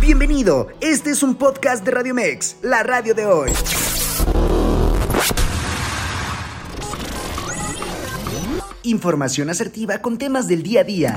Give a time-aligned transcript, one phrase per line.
[0.00, 3.50] Bienvenido, este es un podcast de Radio Mex, la radio de hoy.
[8.82, 11.16] Información asertiva con temas del día a día.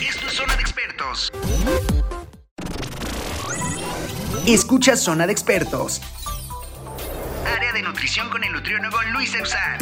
[0.00, 1.32] Esto es Zona de Expertos.
[4.46, 6.00] Escucha Zona de Expertos.
[7.56, 9.78] Área de nutrición con el nutriólogo Luis Eusán.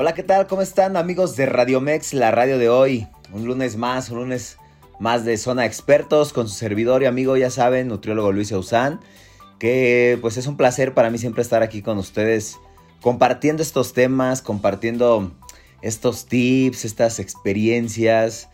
[0.00, 0.46] Hola, ¿qué tal?
[0.46, 3.06] ¿Cómo están amigos de Radio Mex, la radio de hoy?
[3.34, 4.56] Un lunes más, un lunes
[4.98, 9.00] más de Zona Expertos con su servidor y amigo, ya saben, nutriólogo Luis Eusán.
[9.58, 12.56] Que pues es un placer para mí siempre estar aquí con ustedes
[13.02, 15.32] compartiendo estos temas, compartiendo
[15.82, 18.48] estos tips, estas experiencias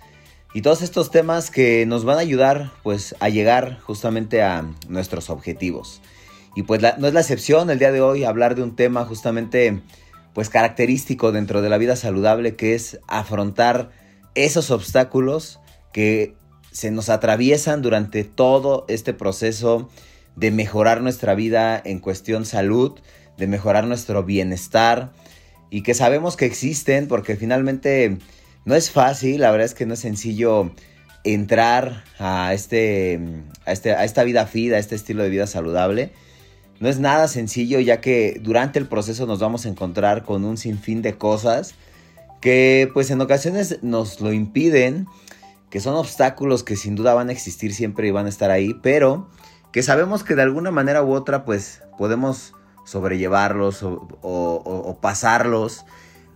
[0.53, 5.31] y todos estos temas que nos van a ayudar pues a llegar justamente a nuestros
[5.31, 6.03] objetivos.
[6.57, 9.81] Y pues no es la excepción el día de hoy hablar de un tema justamente
[10.37, 13.89] pues característico dentro de la vida saludable que es afrontar
[14.35, 15.61] esos obstáculos
[15.95, 16.35] que
[16.71, 19.89] se nos atraviesan durante todo este proceso
[20.35, 23.01] de mejorar nuestra vida en cuestión salud,
[23.39, 25.11] de mejorar nuestro bienestar
[25.71, 28.19] y que sabemos que existen porque finalmente
[28.67, 30.71] no es fácil, la verdad es que no es sencillo
[31.25, 33.19] entrar a, este,
[33.65, 36.13] a, este, a esta vida fit, a este estilo de vida saludable.
[36.81, 40.57] No es nada sencillo ya que durante el proceso nos vamos a encontrar con un
[40.57, 41.75] sinfín de cosas
[42.41, 45.07] que pues en ocasiones nos lo impiden,
[45.71, 48.75] que son obstáculos que sin duda van a existir siempre y van a estar ahí,
[48.83, 49.29] pero
[49.73, 52.55] que sabemos que de alguna manera u otra pues podemos
[52.85, 55.85] sobrellevarlos o, pasarlos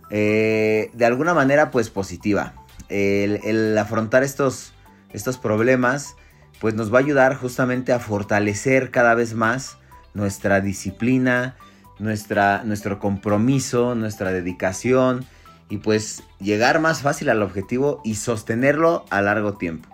[0.09, 2.55] eh, de alguna manera pues positiva.
[2.89, 4.73] El, afrontar estos,
[5.13, 6.15] estos problemas
[6.59, 9.77] pues nos va a ayudar justamente a fortalecer cada vez más
[10.13, 11.55] nuestra disciplina,
[11.99, 15.25] nuestra, nuestro compromiso, nuestra dedicación
[15.69, 19.89] y pues llegar más fácil al objetivo y sostenerlo a largo tiempo.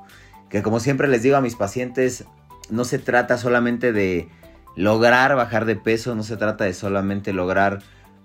[0.50, 2.26] Que como siempre les digo a mis pacientes,
[2.70, 4.30] no se trata solamente de
[4.76, 7.82] lograr bajar de peso, no se trata de solamente lograr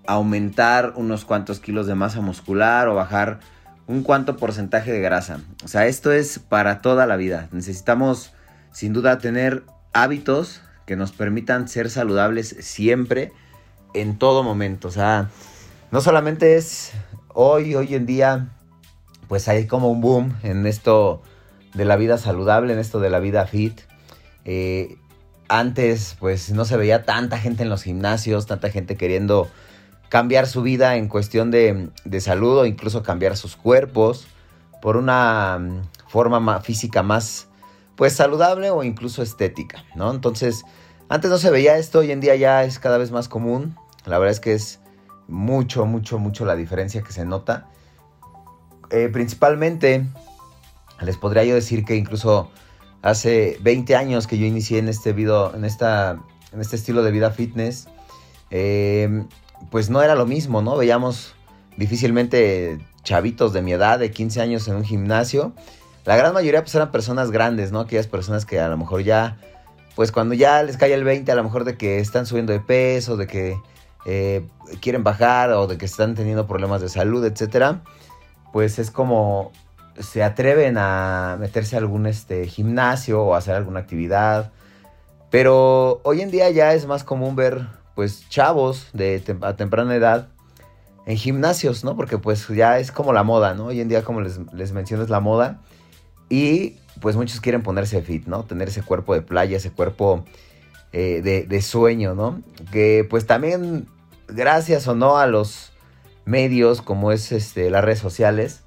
[0.07, 3.39] aumentar unos cuantos kilos de masa muscular o bajar
[3.87, 5.39] un cuanto porcentaje de grasa.
[5.63, 7.49] O sea, esto es para toda la vida.
[7.51, 8.33] Necesitamos
[8.71, 9.63] sin duda tener
[9.93, 13.31] hábitos que nos permitan ser saludables siempre,
[13.93, 14.87] en todo momento.
[14.87, 15.29] O sea,
[15.91, 16.91] no solamente es
[17.33, 18.49] hoy, hoy en día,
[19.27, 21.21] pues hay como un boom en esto
[21.73, 23.81] de la vida saludable, en esto de la vida fit.
[24.45, 24.97] Eh,
[25.47, 29.47] antes pues no se veía tanta gente en los gimnasios, tanta gente queriendo
[30.09, 31.89] cambiar su vida en cuestión de,
[32.19, 34.27] salud o incluso cambiar sus cuerpos
[34.81, 37.47] por una mm, forma física más
[37.95, 40.11] pues saludable o incluso estética, ¿no?
[40.11, 40.63] Entonces,
[41.09, 43.75] antes no se veía esto, hoy en día ya es cada vez más común.
[44.05, 44.79] La verdad es que es
[45.27, 47.67] mucho, mucho, mucho la diferencia que se nota.
[48.89, 50.05] Eh, principalmente,
[51.01, 52.51] les podría yo decir que incluso
[53.01, 56.19] hace 20 años que yo inicié en este video, en, esta,
[56.51, 57.87] en este estilo de vida fitness,
[58.49, 59.25] eh,
[59.69, 60.77] pues no era lo mismo, ¿no?
[60.77, 61.35] Veíamos
[61.77, 65.53] difícilmente chavitos de mi edad, de 15 años en un gimnasio.
[66.05, 67.79] La gran mayoría pues eran personas grandes, ¿no?
[67.79, 69.37] Aquellas personas que a lo mejor ya,
[69.95, 72.59] pues cuando ya les cae el 20, a lo mejor de que están subiendo de
[72.59, 73.57] peso, de que
[74.05, 74.45] eh,
[74.81, 77.81] quieren bajar o de que están teniendo problemas de salud, etcétera,
[78.51, 79.51] pues es como
[79.97, 84.51] se atreven a meterse a algún este, gimnasio o hacer alguna actividad.
[85.29, 90.27] Pero hoy en día ya es más común ver pues chavos de a temprana edad
[91.05, 91.95] en gimnasios, ¿no?
[91.95, 93.67] Porque pues ya es como la moda, ¿no?
[93.67, 95.61] Hoy en día como les, les menciono es la moda.
[96.33, 98.43] Y pues muchos quieren ponerse fit, ¿no?
[98.43, 100.25] Tener ese cuerpo de playa, ese cuerpo
[100.91, 102.41] eh, de, de, sueño, ¿no?
[102.71, 103.85] Que pues también
[104.27, 105.73] gracias o no a los
[106.25, 108.63] medios como es este, las redes sociales,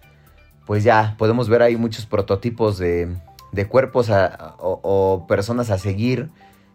[0.64, 3.16] pues ya podemos ver ahí muchos prototipos de,
[3.68, 6.30] cuerpos o, personas a seguir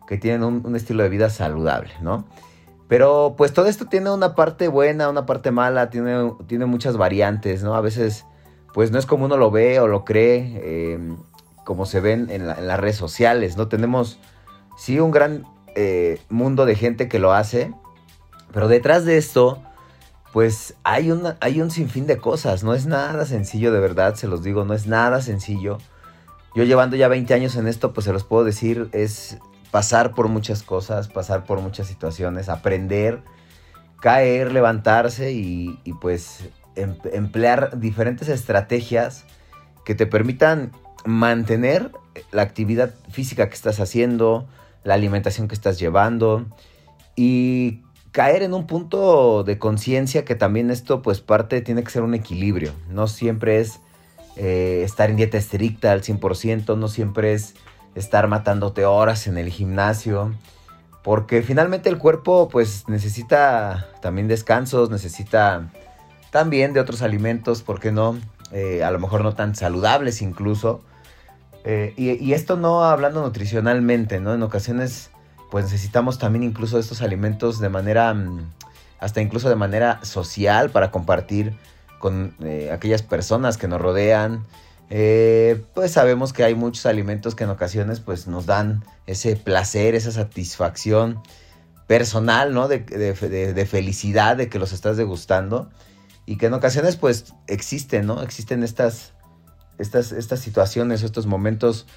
[0.10, 2.26] que tienen un, estilo de vida saludable, ¿no?
[2.90, 7.64] Pero pues todo esto tiene una parte buena, una parte mala, tiene, tiene muchas variantes,
[7.64, 7.76] ¿no?
[7.76, 8.26] A veces
[8.74, 11.18] pues no es como uno lo ve o lo cree, em,
[11.66, 13.68] como se ven en, las redes sociales, ¿no?
[13.68, 14.20] Tenemos
[14.78, 15.46] sí un gran
[15.76, 17.74] eh, mundo de gente que lo hace,
[18.52, 19.62] pero detrás de esto
[20.32, 22.64] pues hay, hay un sinfín de cosas.
[22.64, 25.78] No es nada sencillo, de verdad, se los digo, no es nada sencillo.
[26.56, 29.38] Yo llevando ya 20 años en esto, pues se los puedo decir, es
[29.72, 33.22] pasar por muchas cosas, pasar por muchas situaciones, aprender,
[34.02, 39.26] caer, levantarse y, pues emplear diferentes estrategias
[39.86, 40.72] que te permitan
[41.06, 41.92] mantener
[42.32, 44.48] la actividad física que estás haciendo,
[44.84, 46.46] la alimentación que estás llevando
[47.16, 47.82] y
[48.12, 52.14] caer en un punto de conciencia que también esto pues parte tiene que ser un
[52.14, 52.74] equilibrio.
[52.90, 53.80] No siempre es
[54.36, 57.56] eh, estar en dieta estricta al 100%, no siempre es
[57.96, 60.34] estar matándote horas en el gimnasio.
[61.04, 65.72] Porque finalmente el cuerpo pues necesita también descansos, necesita
[66.32, 68.18] también de otros alimentos, ¿por qué no?
[68.52, 70.82] Eh, a lo mejor no tan saludables incluso.
[71.64, 74.34] Eh, y, esto no hablando nutricionalmente, ¿no?
[74.34, 75.12] En ocasiones
[75.52, 78.50] pues necesitamos también incluso estos alimentos de manera, mm,
[79.00, 81.54] hasta incluso de manera social para compartir
[82.00, 84.46] con eh, aquellas personas que nos rodean.
[84.90, 90.12] Pues sabemos que hay muchos alimentos que en ocasiones pues nos dan ese placer, esa
[90.12, 91.22] satisfacción
[91.88, 92.68] personal, ¿no?
[92.68, 95.70] De, de, felicidad de que los estás degustando
[96.26, 98.22] y que en ocasiones pues existen, ¿no?
[98.22, 99.14] Existen estas,
[99.78, 101.88] estas, estas situaciones, estos momentos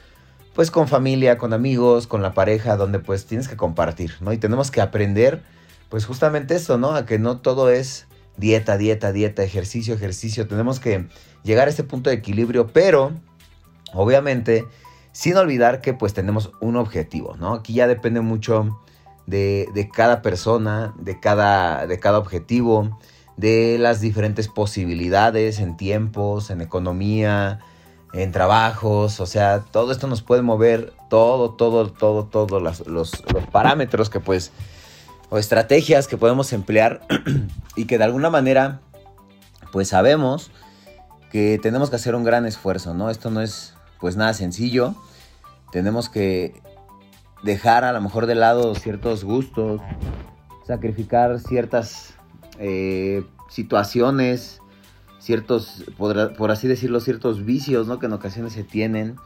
[0.55, 4.33] pues con familia, con amigos, con la pareja, donde pues tienes que compartir, ¿no?
[4.33, 5.43] Y tenemos que aprender,
[5.89, 6.95] pues justamente eso, ¿no?
[6.95, 8.07] A que no todo es
[8.37, 10.47] dieta, dieta, dieta, ejercicio, ejercicio.
[10.47, 11.09] Tenemos que
[11.43, 13.13] llegar a este punto de equilibrio, pero
[13.93, 14.65] obviamente
[15.13, 17.55] sin olvidar que pues tenemos un objetivo, ¿no?
[17.55, 18.81] Aquí ya depende mucho
[19.27, 22.99] de, de cada persona, de cada, de cada objetivo,
[23.37, 27.61] de las diferentes posibilidades en tiempos, en economía,
[28.13, 33.23] en trabajos, o sea, todo esto nos puede mover, todo, todo, todo, todos los, los,
[33.51, 34.53] parámetros que pues,
[35.31, 37.01] o estrategias que podemos emplear
[37.77, 38.81] y que de alguna manera,
[39.73, 40.53] pues sabemos
[41.33, 43.11] que tenemos que hacer un gran esfuerzo, ¿no?
[43.11, 44.95] Esto no es pues nada sencillo,
[45.73, 46.63] tenemos que
[47.43, 49.81] dejar a lo mejor de lado ciertos gustos,
[50.65, 52.14] sacrificar ciertas
[52.59, 54.61] eh, situaciones,
[55.19, 57.99] ciertos, por, así decirlo, ciertos vicios, ¿no?
[57.99, 59.17] Que en ocasiones se tienen,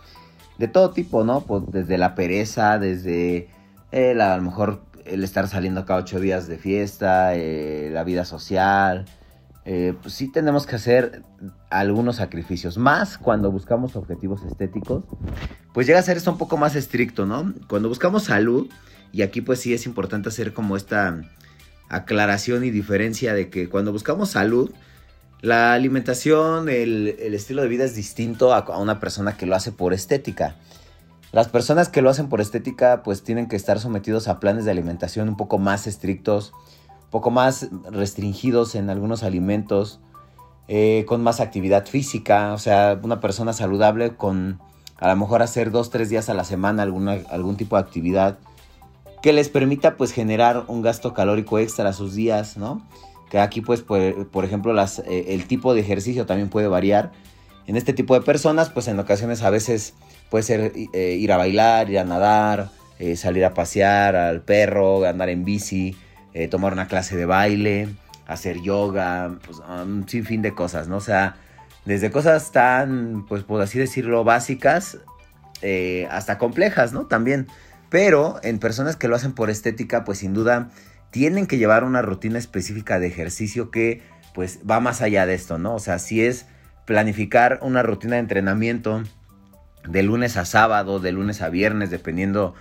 [0.58, 1.42] de todo tipo, ¿no?
[1.42, 3.48] Pues desde la pereza, desde
[3.90, 8.24] el, a lo mejor el estar saliendo cada ocho días de fiesta, eh, la vida
[8.24, 9.06] social.
[9.64, 11.22] Eh, pues sí tenemos que hacer
[11.68, 15.04] algunos sacrificios, más cuando buscamos objetivos estéticos,
[15.74, 17.52] pues llega a ser esto un poco más estricto, ¿no?
[17.68, 18.68] Cuando buscamos salud,
[19.12, 21.20] y aquí pues sí es importante hacer como esta
[21.88, 24.70] aclaración y diferencia de que cuando buscamos salud,
[25.40, 29.94] la alimentación, el, estilo de vida es distinto a, una persona que lo hace por
[29.94, 30.56] estética.
[31.30, 34.70] Las personas que lo hacen por estética pues tienen que estar sometidos a planes de
[34.70, 36.52] alimentación un poco más estrictos,
[37.04, 40.00] un poco más restringidos en algunos alimentos,
[40.66, 44.60] eh, con más actividad física, o sea, una persona saludable con
[44.98, 48.38] a lo mejor hacer dos, tres días a la semana alguna, algún tipo de actividad
[49.22, 52.82] que les permita pues generar un gasto calórico extra a sus días, ¿no?
[53.28, 57.12] que aquí pues por, ejemplo las, eh, el tipo de ejercicio también puede variar.
[57.66, 59.94] En este tipo de personas pues en ocasiones a veces
[60.30, 65.04] puede ser eh, ir a bailar, ir a nadar, eh, salir a pasear al perro,
[65.04, 65.96] andar en bici,
[66.52, 67.88] tomar una clase de baile,
[68.28, 70.98] hacer yoga, pues un sinfín de cosas, ¿no?
[70.98, 71.34] O sea,
[71.84, 74.98] desde cosas tan, pues por así decirlo, básicas
[76.10, 77.06] hasta complejas, ¿no?
[77.06, 77.48] También.
[77.90, 80.70] Pero en personas que lo hacen por estética, pues sin duda
[81.10, 84.02] tienen que llevar una rutina específica de ejercicio que
[84.34, 85.74] pues va más allá de esto, ¿no?
[85.74, 86.46] O sea, si es
[86.84, 89.02] planificar una rutina de entrenamiento
[89.86, 92.54] de lunes a sábado, de lunes a viernes, dependiendo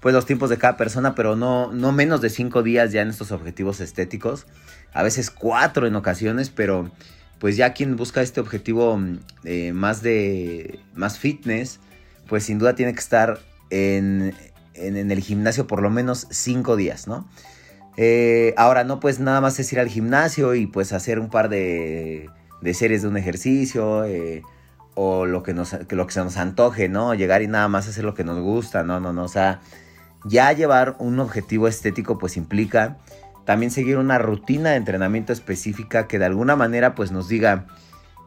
[0.00, 3.08] pues los tiempos de cada persona, pero no, no menos de cinco días ya en
[3.08, 4.46] estos objetivos estéticos,
[4.92, 6.90] a veces cuatro en ocasiones, pero
[7.38, 9.00] pues ya quien busca este objetivo
[9.44, 11.80] eh, más de más fitness,
[12.28, 14.34] pues sin duda tiene que estar en,
[14.74, 17.26] en, el gimnasio por lo menos cinco días, ¿no?
[17.96, 21.48] Eh, ahora no pues nada más es ir al gimnasio y pues hacer un par
[21.48, 22.28] de,
[22.60, 24.42] de series de un ejercicio eh,
[24.94, 27.14] o lo que, nos, lo que se nos antoje, ¿no?
[27.14, 29.60] Llegar y nada más hacer lo que nos gusta, no, no, no, o sea,
[30.24, 32.98] ya llevar un objetivo estético pues implica
[33.44, 37.66] también seguir una rutina de entrenamiento específica que de alguna manera pues nos diga,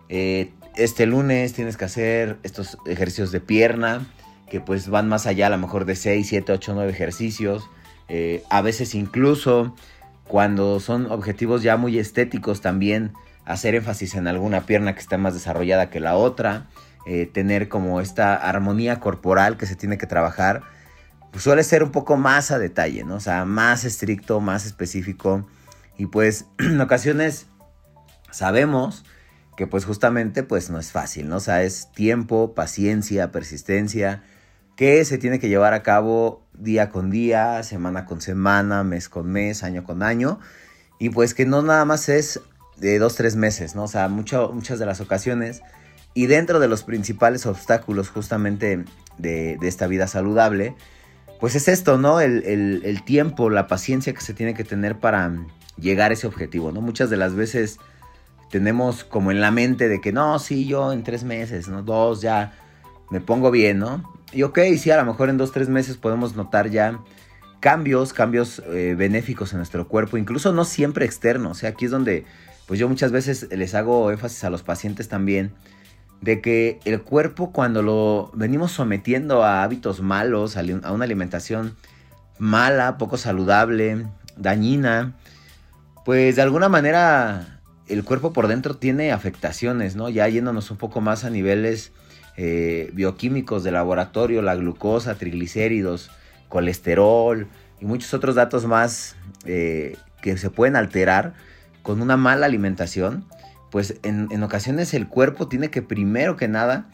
[0.10, 4.06] eh, este lunes tienes que hacer estos ejercicios de pierna,
[4.50, 7.70] que pues van más allá a lo mejor de 6, 7, 8, 9 ejercicios
[8.10, 9.75] eh, a veces incluso
[10.27, 13.13] cuando son objetivos ya muy estéticos también
[13.46, 16.68] hacer énfasis en alguna pierna que está más desarrollada que la otra,
[17.06, 20.63] eh, tener como esta armonía corporal que se tiene que trabajar,
[21.32, 23.16] pues suele ser un poco más a detalle, ¿no?
[23.16, 25.48] O sea, más estricto, más específico
[25.98, 27.48] y pues en ocasiones
[28.32, 29.06] sabemos
[29.56, 31.38] que pues justamente pues no es fácil, ¿no?
[31.38, 34.24] Es tiempo, paciencia, persistencia,
[34.77, 39.29] que se tiene que llevar a cabo día con día, semana con semana, mes con
[39.29, 40.39] mes, año con año.
[41.00, 42.39] Y pues que no nada más es
[42.77, 43.84] de dos, tres meses, ¿no?
[43.84, 45.63] O sea, muchas de las ocasiones.
[46.13, 48.86] Y dentro de los principales obstáculos justamente
[49.17, 50.75] de, esta vida saludable,
[51.39, 52.22] pues es esto, ¿no?
[52.22, 55.34] El, el, tiempo, la paciencia que se tiene que tener para
[55.79, 56.81] llegar a ese objetivo, ¿no?
[56.81, 57.79] Muchas de las veces
[58.51, 61.81] tenemos como en la mente de que no, sí, yo en tres meses, ¿no?
[61.81, 62.53] Dos, ya
[63.10, 64.16] me pongo bien, ¿no?
[64.34, 67.00] Y ok, sí, a lo mejor en dos, tres meses podemos notar ya
[67.60, 71.57] cambios, cambios eh, benéficos en nuestro cuerpo, incluso no siempre externos.
[71.57, 72.25] O sea, aquí es donde,
[72.67, 75.53] pues yo muchas veces les hago énfasis a los pacientes también,
[76.22, 81.75] de que el cuerpo cuando lo venimos sometiendo a hábitos malos, a una alimentación
[82.39, 84.05] mala, poco saludable,
[84.36, 85.15] dañina,
[86.05, 90.10] pues de alguna manera el cuerpo por dentro tiene afectaciones, ¿no?
[90.10, 91.91] Ya yéndonos un poco más a niveles
[92.39, 96.12] eh, bioquímicos de laboratorio, la glucosa, triglicéridos,
[96.50, 97.48] colesterol
[97.79, 99.15] y muchos otros datos más
[99.46, 101.34] eh, que se pueden alterar
[101.82, 103.25] con una mala alimentación,
[103.72, 106.89] pues en, ocasiones el cuerpo tiene que primero que nada,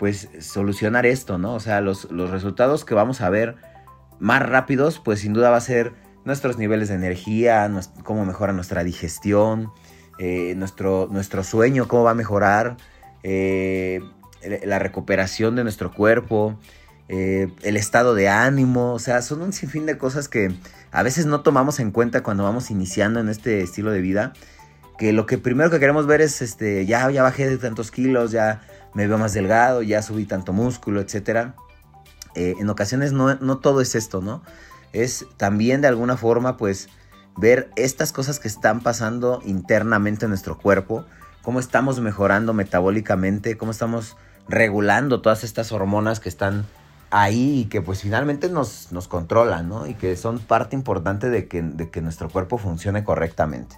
[0.00, 1.54] pues solucionar esto, ¿no?
[1.54, 3.54] O sea, los, resultados que vamos a ver
[4.18, 5.92] más rápidos, pues sin duda va a ser
[6.24, 7.70] nuestros niveles de energía,
[8.02, 9.70] cómo mejora nuestra digestión,
[10.18, 12.76] eh, nuestro, nuestro sueño, cómo va a mejorar,
[14.64, 16.58] la recuperación de nuestro cuerpo,
[17.08, 20.52] eh, el estado de ánimo, o sea, son un sinfín de cosas que
[20.92, 24.34] a veces no tomamos en cuenta cuando vamos iniciando en este estilo de vida,
[24.98, 28.30] que lo que primero que queremos ver es, este, ya, ya bajé de tantos kilos,
[28.30, 28.60] ya
[28.94, 31.52] me veo más delgado, ya subí tanto músculo, etc.
[32.34, 34.42] Eh, en ocasiones no, no todo es esto, ¿no?
[34.92, 36.88] Es también de alguna forma, pues,
[37.36, 41.06] ver estas cosas que están pasando internamente en nuestro cuerpo,
[41.42, 44.16] cómo estamos mejorando metabólicamente, cómo estamos
[44.48, 46.66] regulando todas estas hormonas que están
[47.10, 49.86] ahí y que pues finalmente nos, nos controlan, ¿no?
[49.86, 53.76] Y que son parte importante de que, de que nuestro cuerpo funcione correctamente.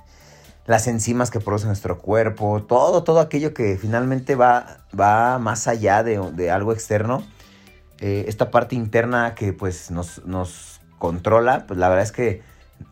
[0.67, 6.03] Las enzimas que produce nuestro cuerpo, todo, todo aquello que finalmente va, va más allá
[6.03, 7.25] de, de algo externo.
[7.99, 12.43] Eh, esta parte interna que pues nos, nos controla, pues la verdad es que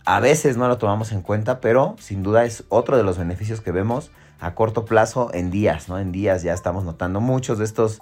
[0.04, 3.60] a veces no lo tomamos en cuenta, pero sin duda es otro de los beneficios
[3.60, 5.98] que vemos a corto plazo en días, ¿no?
[5.98, 8.00] En días ya estamos notando muchos de estos,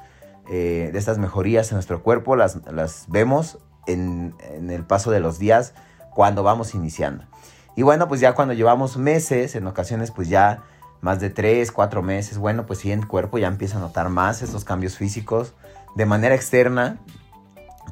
[0.50, 5.20] eh, de estas mejorías en nuestro cuerpo, las, las vemos en, en, el paso de
[5.20, 5.74] los días
[6.14, 7.24] cuando vamos iniciando.
[7.74, 10.62] Y bueno, pues ya cuando llevamos meses, en ocasiones pues ya
[11.00, 14.42] más de 3, 4 meses, bueno, pues sí, el cuerpo ya empieza a notar más
[14.42, 15.54] esos cambios físicos
[15.94, 16.98] de manera externa,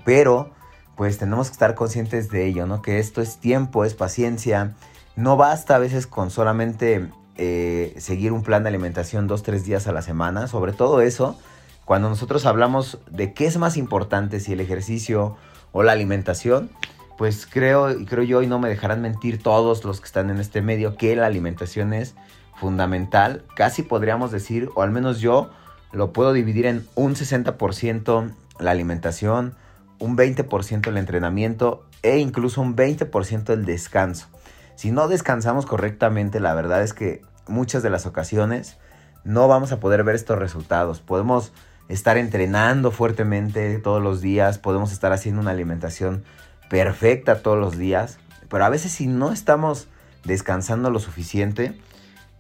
[0.05, 0.51] pero
[0.97, 2.83] pues tenemos que estar conscientes de ello, ¿no?
[2.83, 4.75] Que esto es tiempo, es paciencia,
[5.17, 9.87] no basta a veces con solamente eh, seguir un plan de alimentación dos, tres días
[9.87, 10.47] a la semana.
[10.47, 11.39] Sobre todo eso,
[11.85, 15.37] cuando nosotros hablamos de qué es más importante, si el ejercicio
[15.73, 16.71] o la alimentación,
[17.19, 20.39] pues creo, y creo yo, y no me dejarán mentir todos los que están en
[20.39, 22.15] este medio, que la alimentación es
[22.57, 23.45] fundamental.
[23.55, 25.51] Casi podríamos decir, o al menos yo
[25.93, 29.55] lo puedo dividir en un 60% la alimentación,
[29.99, 34.29] un 20% el entrenamiento e incluso un 20% el descanso.
[34.77, 38.77] Si no descansamos correctamente, la verdad es que muchas de las ocasiones
[39.25, 41.01] no vamos a poder ver estos resultados.
[41.01, 41.53] Podemos
[41.89, 46.25] estar entrenando fuertemente todos los días, podemos estar haciendo una alimentación
[46.69, 49.89] perfecta todos los días, pero a veces si no estamos
[50.25, 51.79] descansando lo suficiente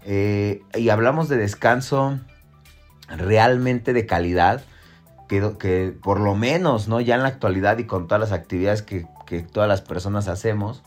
[0.04, 2.18] eh, y hablamos de descanso
[3.08, 4.62] realmente de calidad,
[5.28, 7.00] que, por lo menos, ¿no?
[7.00, 9.06] Ya en la actualidad y con todas las actividades que
[9.52, 10.82] todas las personas hacemos,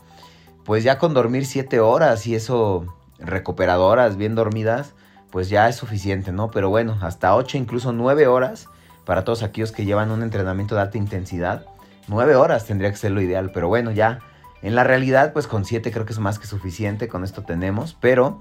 [0.68, 4.92] pues ya con dormir 7 horas y eso recuperadoras, bien dormidas,
[5.30, 6.50] pues ya es suficiente, ¿no?
[6.50, 8.68] Pero bueno, hasta 8, incluso 9 horas
[9.06, 11.64] para todos aquellos que llevan un entrenamiento de alta intensidad.
[12.08, 14.18] 9 horas tendría que ser lo ideal, pero bueno, ya
[14.60, 17.96] en la realidad, pues con 7 creo que es más que suficiente, con esto tenemos,
[17.98, 18.38] pero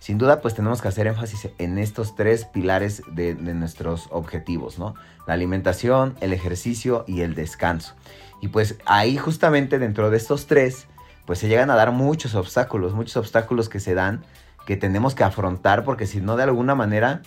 [0.00, 4.78] sin duda pues tenemos que hacer énfasis en estos tres pilares de, de nuestros objetivos,
[4.78, 4.96] ¿no?
[5.26, 7.94] La alimentación, el ejercicio y el descanso.
[8.42, 10.86] Y pues ahí justamente dentro de estos tres,
[11.26, 14.24] pues se llegan a dar muchos obstáculos, muchos obstáculos que se dan,
[14.66, 17.22] que tenemos que afrontar, porque si no de alguna manera,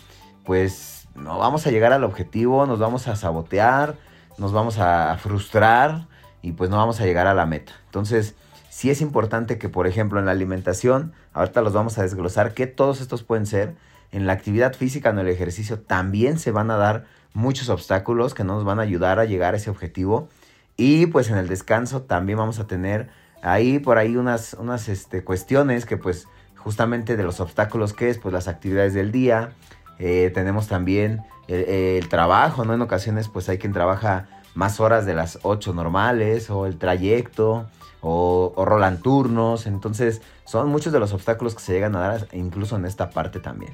[0.45, 3.95] pues no vamos a llegar al objetivo, nos vamos a sabotear,
[4.37, 6.07] nos vamos a frustrar
[6.41, 7.73] y pues no vamos a llegar a la meta.
[7.85, 8.35] Entonces,
[8.69, 12.67] sí es importante que, por ejemplo, en la alimentación, ahorita los vamos a desglosar, que
[12.67, 13.75] todos estos pueden ser.
[14.11, 18.43] En la actividad física, en el ejercicio, también se van a dar muchos obstáculos que
[18.43, 20.29] no nos van a ayudar a llegar a ese objetivo.
[20.77, 23.09] Y pues en el descanso también vamos a tener
[23.43, 28.17] Ahí por ahí unas, unas este, cuestiones que pues justamente de los obstáculos que es
[28.17, 29.51] pues las actividades del día.
[29.99, 32.73] Eh, tenemos también el, trabajo, ¿no?
[32.73, 37.67] En ocasiones pues hay quien trabaja más horas de las 8 normales o el trayecto
[37.99, 39.67] o, o rolan turnos.
[39.67, 43.41] Entonces son muchos de los obstáculos que se llegan a dar incluso en esta parte
[43.41, 43.73] también.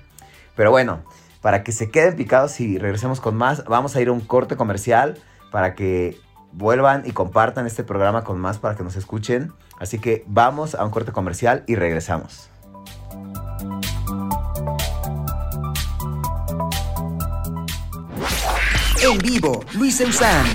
[0.55, 1.03] Pero bueno,
[1.41, 4.57] para que se queden picados y regresemos con más, vamos a ir a un corte
[4.57, 5.17] comercial
[5.51, 6.17] para que
[6.51, 9.53] vuelvan y compartan este programa con más para que nos escuchen.
[9.79, 12.49] Así que vamos a un corte comercial y regresamos.
[19.01, 20.45] En vivo, Luis Eusán.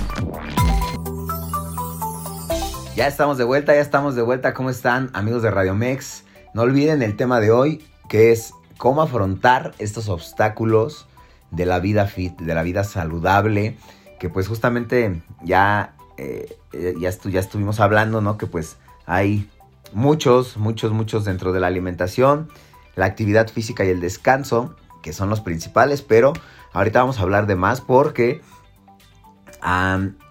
[2.95, 4.53] Ya estamos de vuelta, ya estamos de vuelta.
[4.53, 6.23] ¿Cómo están amigos de Radio Mex?
[6.53, 11.07] No olviden el tema de hoy, que es cómo afrontar estos obstáculos
[11.51, 13.77] de la vida fit, de la vida saludable,
[14.25, 16.57] que pues justamente ya, eh,
[16.99, 18.39] ya, ya estuvimos hablando, ¿no?
[18.39, 19.47] Que pues hay
[19.93, 22.49] muchos, muchos, muchos dentro de la alimentación,
[22.95, 26.33] la actividad física y el descanso, que son los principales, pero
[26.73, 28.41] ahorita vamos a hablar de más porque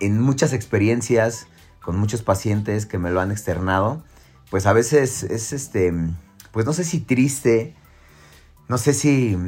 [0.00, 1.46] en muchas experiencias
[1.80, 4.02] con muchos pacientes que me lo han externado,
[4.50, 5.94] pues a veces es este,
[6.50, 7.76] pues no sé si triste,
[8.66, 9.38] no sé si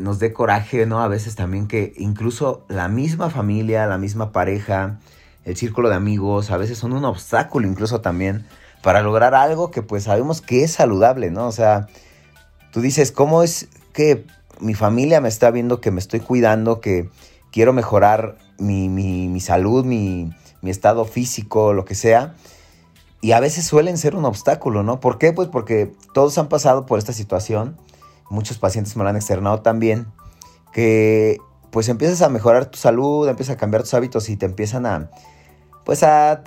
[0.00, 1.00] nos dé coraje, ¿no?
[1.02, 5.00] A veces también que incluso la misma familia, la misma pareja,
[5.44, 8.46] el círculo de amigos, a veces son un obstáculo incluso también
[8.82, 11.46] para lograr algo que pues sabemos que es saludable, ¿no?
[11.46, 11.88] O sea,
[12.72, 14.24] tú dices, ¿cómo es que
[14.60, 17.08] mi familia me está viendo que me estoy cuidando, que
[17.50, 22.34] quiero mejorar mi, mi salud, mi, mi estado físico, lo que sea?
[23.20, 24.98] Y a veces suelen ser un obstáculo, ¿no?
[24.98, 25.32] ¿Por qué?
[25.32, 27.76] Pues porque todos han pasado por esta situación
[28.30, 30.06] muchos pacientes me lo han externado también,
[30.72, 31.38] que
[31.70, 35.10] pues empiezas a mejorar tu salud, empiezas a cambiar tus hábitos y te empiezan a,
[35.84, 36.42] pues a,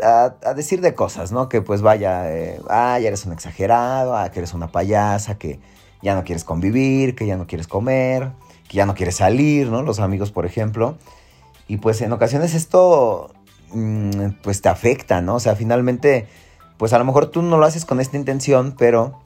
[0.55, 1.49] decir de cosas, ¿no?
[1.49, 5.59] Que pues vaya, eh, ah, ya eres un exagerado, ah, que eres una payasa, que
[6.01, 8.31] ya no quieres convivir, que ya no quieres comer,
[8.67, 9.81] que ya no quieres salir, ¿no?
[9.81, 10.97] Los amigos, por ejemplo.
[11.67, 13.33] Y pues en ocasiones esto,
[13.73, 15.35] mm, pues te afecta, ¿no?
[15.35, 16.27] O sea, finalmente,
[16.77, 19.19] pues a lo mejor tú no lo haces con esta intención, pero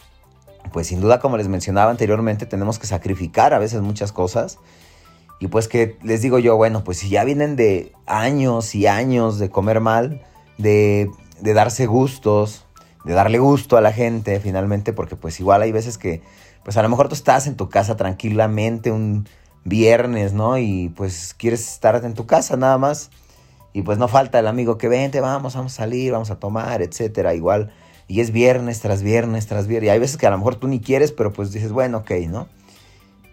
[0.71, 4.59] pues sin duda, como les mencionaba anteriormente, tenemos que sacrificar a veces muchas cosas.
[5.39, 9.39] Y pues que les digo yo, bueno, pues si ya vienen de años y años
[9.39, 10.21] de comer mal,
[10.57, 12.65] de, de darse gustos,
[13.05, 16.21] de darle gusto a la gente finalmente, porque pues igual hay veces que,
[16.63, 19.27] pues a lo mejor tú estás en tu casa tranquilamente un
[19.63, 20.57] viernes, ¿no?
[20.57, 23.09] Y pues quieres estar en tu casa nada más.
[23.71, 26.81] Y pues no falta el amigo que vente, vamos, vamos a salir, vamos a tomar,
[26.81, 27.33] etcétera.
[27.33, 27.71] Igual
[28.09, 29.87] y es viernes tras viernes tras viernes.
[29.87, 32.11] Y hay veces que a lo mejor tú ni quieres, pero pues dices, bueno, ok,
[32.27, 32.49] ¿no?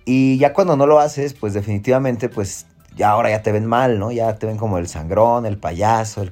[0.04, 3.98] Y ya cuando no lo haces, pues definitivamente, pues ya ahora ya te ven mal,
[3.98, 4.12] ¿no?
[4.12, 6.22] Ya te ven como el sangrón, el payaso,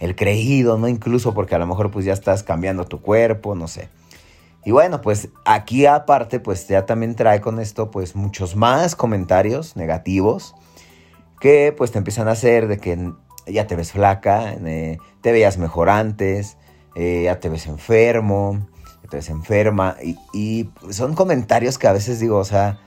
[0.00, 0.88] el, creído, ¿no?
[0.88, 3.90] Incluso porque a lo mejor pues ya estás cambiando tu cuerpo, no sé.
[4.64, 9.76] Y bueno, pues aquí aparte, pues ya también trae con esto pues muchos más comentarios
[9.76, 10.54] negativos
[11.40, 13.12] que pues te empiezan a hacer de que
[13.46, 16.56] ya te ves flaca, eh, te veías mejor antes,
[16.94, 18.66] eh, ya te ves enfermo,
[19.02, 19.96] ya te ves enferma.
[20.32, 22.80] Y, son comentarios que a veces digo, o sea,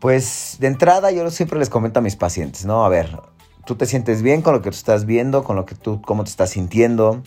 [0.00, 2.84] pues de entrada yo siempre les comento a mis pacientes, ¿no?
[2.84, 3.20] A ver,
[3.64, 6.24] tú te sientes bien con lo que tú estás viendo, con lo que tú, cómo
[6.24, 7.22] te estás sintiendo,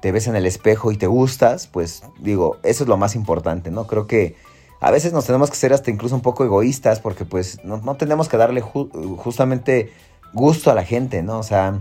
[0.00, 3.70] te ves en el espejo y te gustas, pues digo, eso es lo más importante,
[3.70, 3.86] ¿no?
[3.86, 4.36] Creo que
[4.80, 8.28] a veces nos tenemos que ser hasta incluso un poco egoístas porque pues no, tenemos
[8.28, 9.92] que darle justamente
[10.32, 11.38] gusto a la gente, ¿no?
[11.38, 11.80] O sea,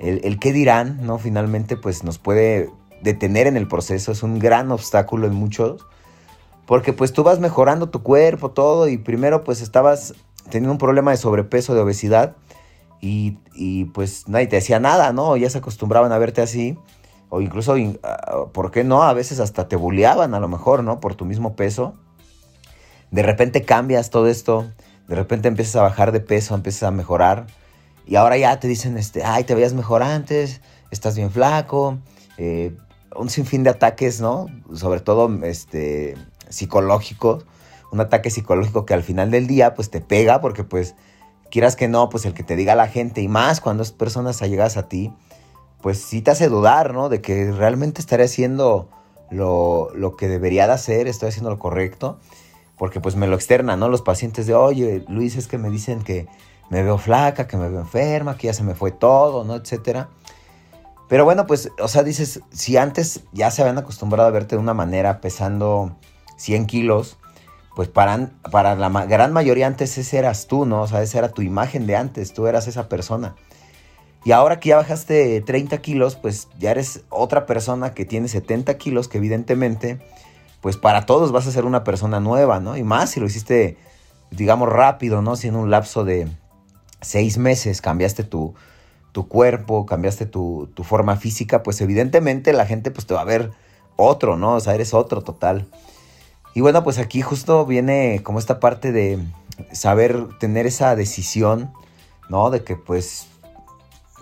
[0.00, 1.18] el, qué dirán, ¿no?
[1.18, 2.70] Finalmente, pues nos puede
[3.02, 5.86] detener en el proceso, es un gran obstáculo en muchos,
[6.66, 10.14] porque pues tú vas mejorando tu cuerpo, todo, y primero pues estabas
[10.50, 12.36] teniendo un problema de sobrepeso, de obesidad,
[13.00, 15.36] y, y pues nadie te decía nada, ¿no?
[15.36, 16.78] Ya se acostumbraban a verte así,
[17.28, 19.02] o incluso, ah, ¿por qué no?
[19.02, 21.00] A veces hasta te bulleaban a lo mejor, ¿no?
[21.00, 21.94] Por tu mismo peso.
[23.10, 24.66] De repente cambias todo esto,
[25.08, 27.46] de repente empiezas a bajar de peso, empiezas a mejorar
[28.06, 30.60] y ahora ya te dicen, este, ay, te veías mejor antes,
[30.90, 31.98] estás bien flaco,
[32.38, 32.76] eh,
[33.16, 34.46] un sinfín de ataques, ¿no?
[34.74, 36.16] Sobre todo este,
[36.48, 37.44] psicológicos,
[37.92, 40.94] un ataque psicológico que al final del día pues te pega porque pues
[41.50, 44.42] quieras que no, pues el que te diga la gente y más cuando es personas
[44.42, 45.12] allegadas a ti,
[45.82, 47.08] pues sí te hace dudar, ¿no?
[47.08, 48.88] De que realmente estaré haciendo
[49.30, 52.18] lo, lo, que debería de hacer, estoy haciendo lo correcto,
[52.76, 53.88] porque pues me lo externan, ¿no?
[53.88, 56.28] Los pacientes de, oye, Luis, es que me dicen que
[56.70, 59.56] me veo flaca, que me veo enferma, que ya se me fue todo, ¿no?
[59.56, 60.08] Etcétera.
[61.08, 64.62] Pero bueno, pues, o sea, dices, si antes ya se habían acostumbrado a verte de
[64.62, 65.96] una manera pesando
[66.36, 67.18] 100 kilos,
[67.74, 70.82] pues para, para la gran mayoría antes ese eras tú, ¿no?
[70.82, 73.34] O sea, esa era tu imagen de antes, tú eras esa persona.
[74.24, 78.76] Y ahora que ya bajaste 30 kilos, pues ya eres otra persona que tiene 70
[78.78, 79.98] kilos, que evidentemente,
[80.60, 82.76] pues para todos vas a ser una persona nueva, ¿no?
[82.76, 83.78] Y más si lo hiciste,
[84.30, 85.34] digamos, rápido, ¿no?
[85.34, 86.28] Si en un lapso de,
[87.00, 88.54] seis meses cambiaste tu,
[89.12, 93.24] tu cuerpo, cambiaste tu, tu, forma física, pues evidentemente la gente pues te va a
[93.24, 93.50] ver
[93.96, 94.54] otro, ¿no?
[94.54, 95.66] O sea, eres otro total.
[96.54, 99.18] Y bueno, pues aquí justo viene como esta parte de
[99.72, 101.72] saber tener esa decisión,
[102.28, 102.50] ¿no?
[102.50, 103.26] De que pues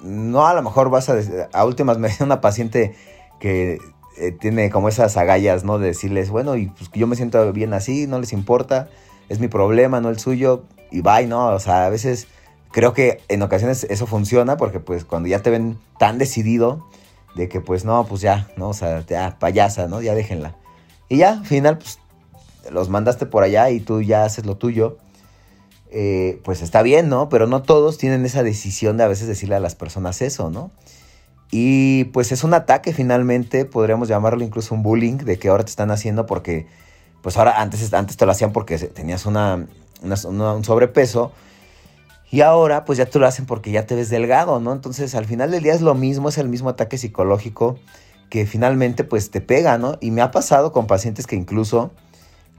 [0.02, 1.16] no a lo mejor vas a,
[1.52, 2.94] a últimas me una paciente
[3.40, 3.78] que
[4.16, 5.78] eh, tiene como esas agallas, ¿no?
[5.78, 8.88] De decirles, bueno, y pues yo me siento bien así, no les importa,
[9.28, 11.48] es mi problema, no el suyo, y bye, ¿no?
[11.48, 12.26] O sea, a veces
[12.70, 16.86] creo que en ocasiones eso funciona porque pues cuando ya te ven tan decidido
[17.34, 18.70] de que pues no, pues ya, ¿no?
[18.70, 20.02] O sea, ya payasa, ¿no?
[20.02, 20.56] Ya déjenla.
[21.08, 21.98] Y ya, al final, pues
[22.70, 24.98] los mandaste por allá y tú ya haces lo tuyo.
[25.90, 27.28] Eh, pues está bien, ¿no?
[27.28, 30.70] Pero no todos tienen esa decisión de a veces decirle a las personas eso, ¿no?
[31.50, 35.70] Y pues es un ataque finalmente, podríamos llamarlo incluso un bullying, de que ahora te
[35.70, 36.66] están haciendo porque,
[37.22, 39.66] pues ahora antes, antes te lo hacían porque tenías una,
[40.02, 41.32] un sobrepeso.
[42.30, 44.72] Y ahora pues ya te lo hacen porque ya te ves delgado, ¿no?
[44.72, 47.78] Entonces al final del día es lo mismo, es el mismo ataque psicológico
[48.28, 49.96] que finalmente pues te pega, ¿no?
[50.00, 51.92] Y me ha pasado con pacientes que incluso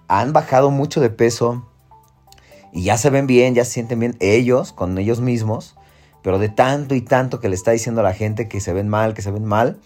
[0.08, 1.68] han bajado mucho de peso
[2.74, 5.76] y ya se ven bien, ya se sienten bien ellos con ellos mismos
[6.22, 8.88] pero de tanto y tanto que le está diciendo a la gente que se ven
[8.88, 9.80] mal, que se ven mal,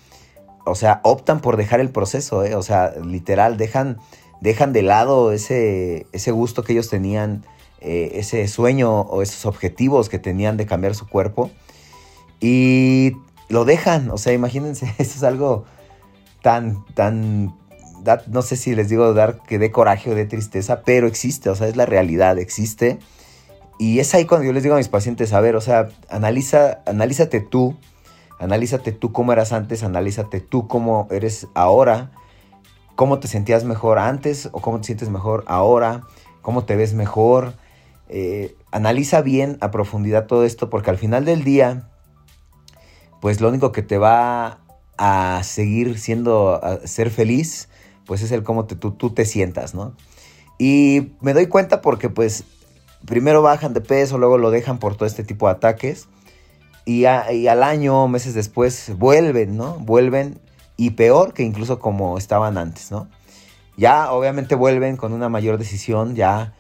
[0.66, 2.56] o sea, optan por dejar el proceso, ¿eh?
[2.56, 3.98] o sea, literal, dejan,
[4.42, 7.46] dejan de lado ese, ese gusto que ellos tenían,
[7.84, 11.52] eh, ese sueño o esos objetivos que tenían de cambiar su cuerpo
[12.40, 13.14] y
[13.50, 15.66] lo dejan, o sea, imagínense, eso es algo
[16.42, 17.56] tan, tan,
[18.28, 21.56] no sé si les digo dar que dé coraje o de tristeza, pero existe, o
[21.56, 23.00] sea, es la realidad, existe
[23.80, 26.80] y es ahí cuando yo les digo a mis pacientes, a ver, o sea, analiza,
[26.86, 27.76] analízate tú,
[28.40, 32.12] analízate tú cómo eras antes, analízate tú cómo eres ahora,
[32.96, 36.04] cómo te sentías mejor antes o cómo te sientes mejor ahora,
[36.42, 37.56] cómo te ves mejor.
[38.16, 41.90] Eh, analiza bien a profundidad todo esto porque al final del día,
[43.22, 44.60] pues lo único que te va
[45.00, 47.70] a seguir siendo, a ser feliz,
[48.06, 49.96] pues es el cómo tú, tú te sientas, ¿no?
[50.60, 52.44] Y me doy cuenta porque pues
[53.04, 56.08] primero bajan de peso, luego lo dejan por todo este tipo de ataques.
[56.86, 59.80] Y, al año, meses después, vuelven, ¿no?
[59.80, 60.40] Vuelven
[60.78, 63.10] y peor que incluso como estaban antes, ¿no?
[63.76, 66.54] Ya obviamente vuelven con una mayor decisión, ya,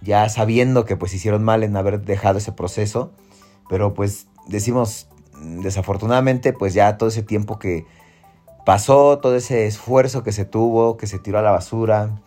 [0.00, 3.12] ya sabiendo que pues hicieron mal en haber dejado ese proceso,
[3.68, 5.08] pero pues decimos,
[5.40, 7.86] desafortunadamente, pues ya todo ese tiempo que
[8.64, 12.20] pasó, todo ese esfuerzo que se tuvo, que se tiró a la basura,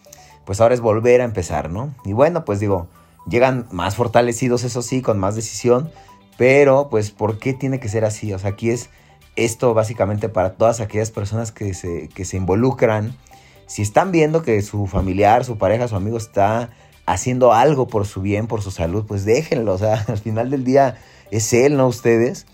[0.45, 1.93] pues ahora es volver a empezar, ¿no?
[2.03, 2.87] Y bueno, pues digo,
[3.27, 5.91] Llegan más fortalecidos, eso sí, con más decisión,
[6.37, 8.33] pero pues ¿por qué tiene que ser así?
[8.33, 8.89] O sea, aquí es
[9.35, 13.15] esto básicamente para todas aquellas personas que se, que se involucran.
[13.67, 16.71] Si están viendo que su familiar, su pareja, su amigo está
[17.13, 19.73] haciendo algo por su bien, por su salud, pues déjenlo.
[19.73, 20.97] O sea, al final del día
[21.31, 22.45] es él, no ustedes.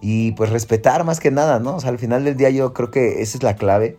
[0.00, 1.76] Y pues respetar más que nada, ¿no?
[1.76, 3.96] O sea, al final del día yo creo que esa es la clave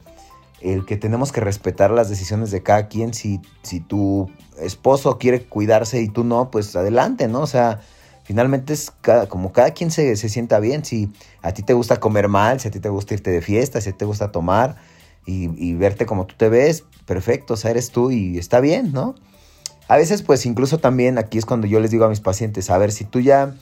[0.64, 3.14] el que tenemos que respetar las decisiones de cada quien.
[3.14, 7.42] Si, si tu esposo quiere cuidarse y tú no, pues adelante, ¿no?
[7.42, 7.82] O sea,
[8.24, 8.92] finalmente es
[9.30, 10.84] como cada quien se, sienta bien.
[10.86, 13.82] Si a ti te gusta comer mal, si a ti te gusta irte de fiesta,
[13.82, 14.78] si a ti te gusta tomar
[15.26, 19.16] y, verte como tú te ves, perfecto, o sea, eres tú y está bien, ¿no?
[19.88, 22.78] A veces, pues incluso también aquí es cuando yo les digo a mis pacientes, a
[22.78, 23.56] ver, si tú ya,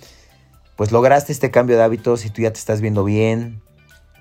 [0.75, 3.61] pues lograste este cambio de hábitos, si tú ya te estás viendo bien,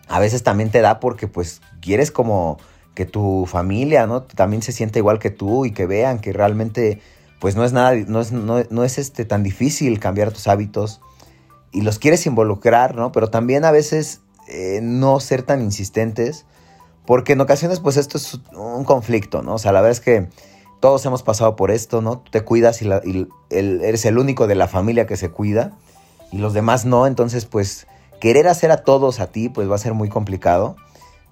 [0.09, 2.59] a veces también te da porque pues quieres como
[2.95, 4.23] que tu familia, ¿no?
[4.23, 7.01] También se sienta igual que tú y que vean que realmente,
[7.41, 11.01] pues no es nada, no es, no, es este, tan difícil cambiar tus hábitos
[11.71, 13.13] y los quieres involucrar, ¿no?
[13.13, 16.45] Pero también a veces eh, no ser tan insistentes,
[17.07, 19.55] porque en ocasiones, pues esto es un conflicto, ¿no?
[19.55, 20.29] O sea, la verdad es que
[20.81, 22.19] todos hemos pasado por esto, ¿no?
[22.19, 25.73] Tú te cuidas y, eres el único de la familia que se cuida
[26.33, 27.87] y los demás no, entonces, pues
[28.21, 30.77] querer hacer a todos a ti, pues va a ser muy complicado.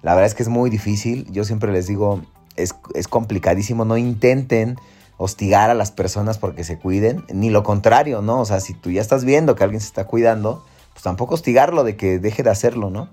[0.01, 1.29] La verdad es que es muy difícil.
[1.31, 2.21] Yo siempre les digo,
[2.55, 2.73] es,
[3.07, 3.85] complicadísimo.
[3.85, 4.77] No intenten
[5.17, 8.39] hostigar a las personas porque se cuiden, ni lo contrario, ¿no?
[8.39, 11.83] O sea, si tú ya estás viendo que alguien se está cuidando, pues tampoco hostigarlo
[11.83, 13.09] de que deje de hacerlo, ¿no?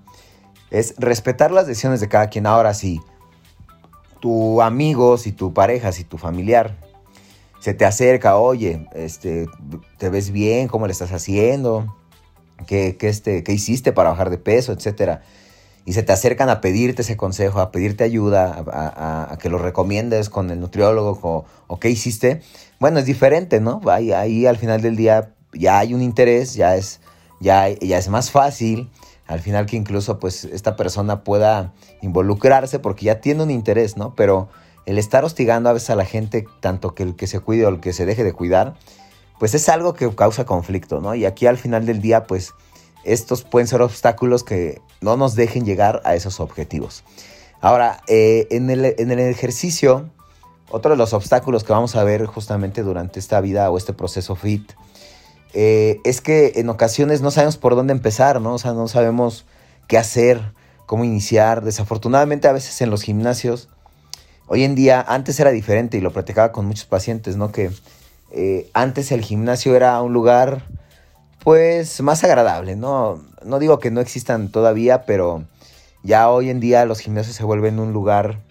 [0.71, 2.45] Es respetar las decisiones de cada quien.
[2.45, 3.01] Ahora, si
[4.19, 6.75] tu amigo, si tu pareja, si tu familiar
[7.59, 9.47] se te acerca, oye, este,
[9.97, 11.95] te ves bien, cómo le estás haciendo,
[12.65, 15.21] qué, qué, este, qué hiciste para bajar de peso, etcétera.
[15.85, 20.29] Y se te acercan a pedirte ese consejo, a pedirte ayuda, a, que lo recomiendes
[20.29, 22.41] con el nutriólogo o, qué hiciste,
[22.79, 23.81] bueno, es diferente, ¿no?
[23.89, 26.99] Ahí, ahí, al final del día ya hay un interés, ya es,
[27.39, 28.89] ya, ya es más fácil,
[29.27, 34.15] al final que incluso pues esta persona pueda involucrarse porque ya tiene un interés, ¿no?
[34.15, 34.49] Pero
[34.85, 37.69] el estar hostigando a veces a la gente, tanto que el que se cuide o
[37.69, 38.75] el que se deje de cuidar,
[39.37, 41.13] pues es algo que causa conflicto, ¿no?
[41.13, 42.53] Y aquí al final del día, pues
[43.03, 47.03] estos pueden ser obstáculos que no nos dejen llegar a esos objetivos.
[47.59, 50.09] Ahora, eh, en, el, ejercicio,
[50.69, 54.35] otro de los obstáculos que vamos a ver justamente durante esta vida o este proceso
[54.35, 54.73] FIT
[55.59, 58.53] eh, es que en ocasiones no sabemos por dónde empezar, ¿no?
[58.53, 59.43] O sea, no sabemos
[59.87, 60.53] qué hacer,
[60.85, 61.63] cómo iniciar.
[61.63, 63.67] Desafortunadamente a veces en los gimnasios,
[64.45, 67.51] hoy en día, antes era diferente y lo platicaba con muchos pacientes, ¿no?
[67.51, 67.71] Que
[68.29, 70.61] eh, antes el gimnasio era un lugar,
[71.43, 73.25] pues, más agradable, ¿no?
[73.43, 75.43] No digo que no existan todavía, pero
[76.03, 78.41] ya hoy en día los gimnasios se vuelven un lugar,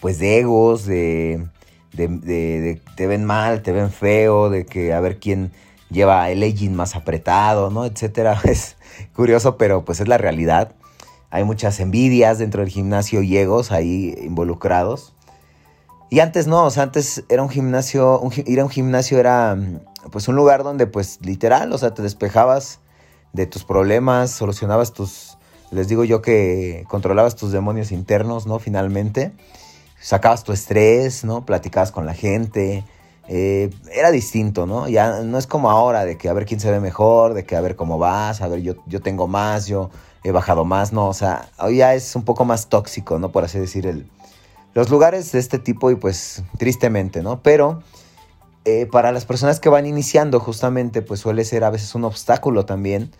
[0.00, 1.44] pues, de egos, de,
[1.92, 5.50] de, de, te ven mal, te ven feo, de que a ver quién
[5.90, 7.84] lleva el legging más apretado, ¿no?
[7.84, 8.40] Etcétera.
[8.44, 8.76] Es
[9.14, 10.72] curioso, pero pues es la realidad.
[11.30, 15.14] Hay muchas envidias dentro del gimnasio y egos ahí involucrados.
[16.10, 19.58] Y antes no, o sea, antes era un gimnasio, ir a un gimnasio era
[20.10, 22.80] pues un lugar donde pues literal, o sea, te despejabas
[23.34, 25.36] de tus problemas, solucionabas tus,
[25.70, 28.58] les digo yo que controlabas tus demonios internos, ¿no?
[28.58, 29.32] Finalmente,
[30.00, 31.44] sacabas tu estrés, ¿no?
[31.44, 32.84] Platicabas con la gente,
[33.28, 34.88] eh, era distinto, ¿no?
[34.88, 37.56] Ya no es como ahora de que a ver quién se ve mejor, de que
[37.56, 39.90] a ver cómo vas, a ver yo, yo tengo más, yo
[40.24, 43.30] he bajado más, no, o sea, hoy ya es un poco más tóxico, ¿no?
[43.30, 44.10] Por así decir, el,
[44.72, 47.42] los lugares de este tipo y pues tristemente, ¿no?
[47.42, 47.82] Pero
[48.64, 52.64] eh, para las personas que van iniciando justamente pues suele ser a veces un obstáculo
[52.64, 53.10] también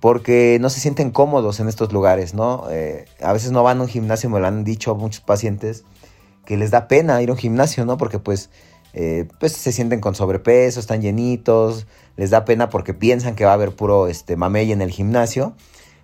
[0.00, 2.66] porque no se sienten cómodos en estos lugares, ¿no?
[2.70, 5.84] Eh, a veces no van a un gimnasio, me lo han dicho muchos pacientes,
[6.46, 7.98] que les da pena ir a un gimnasio, ¿no?
[7.98, 8.48] Porque pues
[8.92, 13.52] eh, pues se sienten con sobrepeso, están llenitos, les da pena porque piensan que va
[13.52, 15.54] a haber puro este, mamey en el gimnasio,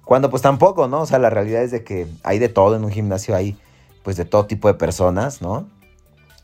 [0.05, 1.01] cuando pues tampoco, ¿no?
[1.01, 3.59] O sea, la realidad es de que hay de todo en un gimnasio, hay
[4.05, 5.68] pues de todo tipo de personas, ¿no?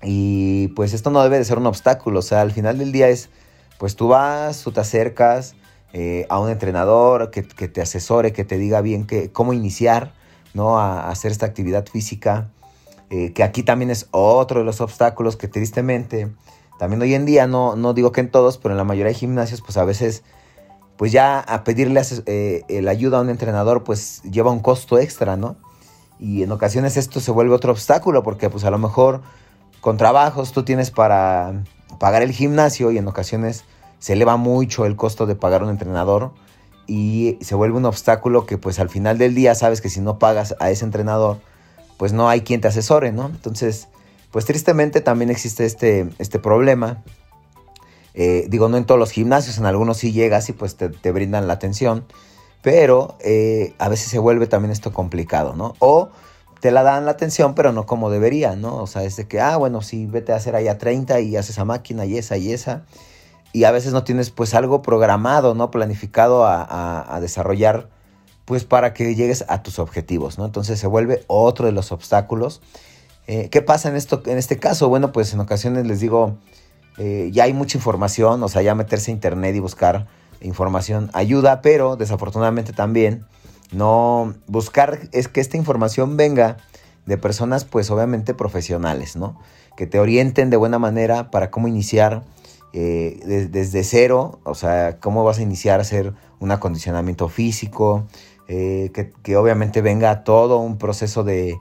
[0.02, 3.09] Y pues esto no debe de ser un obstáculo, o sea, al final del día
[3.09, 3.31] es,
[3.78, 5.55] pues tú vas, tú te acercas
[5.92, 10.12] eh, a un entrenador que, te asesore, que te diga bien que, cómo iniciar,
[10.55, 10.81] ¿no?
[10.81, 12.50] a hacer esta actividad física.
[13.14, 16.33] Eh, que aquí también es otro de los obstáculos que tristemente,
[16.79, 19.18] también hoy en día, no, no digo que en todos, pero en la mayoría de
[19.18, 20.22] gimnasios, pues a veces,
[20.96, 25.37] pues ya a pedirle eh, la ayuda a un entrenador, pues lleva un costo extra,
[25.37, 25.57] ¿no?
[26.18, 29.20] Y en ocasiones esto se vuelve otro obstáculo, porque pues a lo mejor
[29.83, 31.64] con trabajos tú tienes para
[31.98, 33.66] pagar el gimnasio y en ocasiones
[33.98, 36.33] se eleva mucho el costo de pagar un entrenador
[36.87, 40.18] y se vuelve un obstáculo que pues al final del día sabes que si no
[40.18, 41.40] pagas a ese entrenador,
[42.02, 43.26] pues no hay quien te asesore, ¿no?
[43.26, 43.86] Entonces,
[44.32, 47.04] pues tristemente también existe este, este problema.
[48.14, 51.46] Eh, digo, no en todos los gimnasios, en algunos sí llegas y pues te, brindan
[51.46, 52.04] la atención,
[52.60, 55.76] pero eh, a veces se vuelve también esto complicado, ¿no?
[55.78, 56.08] O
[56.58, 58.78] te la dan la atención, pero no como debería, ¿no?
[58.78, 61.50] O sea, es de que, ah, bueno, sí, vete a hacer allá 30 y haces
[61.50, 62.82] esa máquina y esa y esa.
[63.52, 65.70] Y a veces no tienes pues algo programado, ¿no?
[65.70, 67.90] Planificado a desarrollar
[68.52, 70.44] pues para que llegues a tus objetivos, ¿no?
[70.44, 72.60] Entonces se vuelve otro de los obstáculos.
[73.26, 74.90] Eh, ¿Qué pasa en, esto, en este caso?
[74.90, 76.36] Bueno, pues en ocasiones les digo,
[76.98, 80.06] eh, ya hay mucha información, o sea, ya meterse a internet y buscar
[80.42, 83.24] información ayuda, pero desafortunadamente también
[83.72, 86.58] no buscar es que esta información venga
[87.06, 89.40] de personas pues obviamente profesionales, ¿no?
[89.78, 92.22] Que te orienten de buena manera para cómo iniciar
[92.74, 98.06] eh, desde cero, o sea, cómo vas a iniciar a hacer un acondicionamiento físico,
[98.48, 98.90] eh,
[99.22, 101.59] que, obviamente venga todo un proceso de,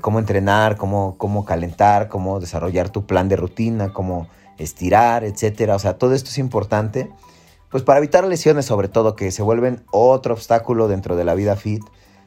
[0.00, 4.28] cómo entrenar, cómo, cómo calentar, cómo desarrollar tu plan de rutina, cómo
[4.58, 5.76] estirar, etcétera.
[5.76, 7.10] O sea, todo esto es importante,
[7.70, 11.56] pues para evitar lesiones sobre todo, que se vuelven otro obstáculo dentro de la vida
[11.56, 11.82] fit.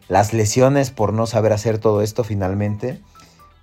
[0.08, 3.00] Las lesiones por no saber hacer todo esto finalmente,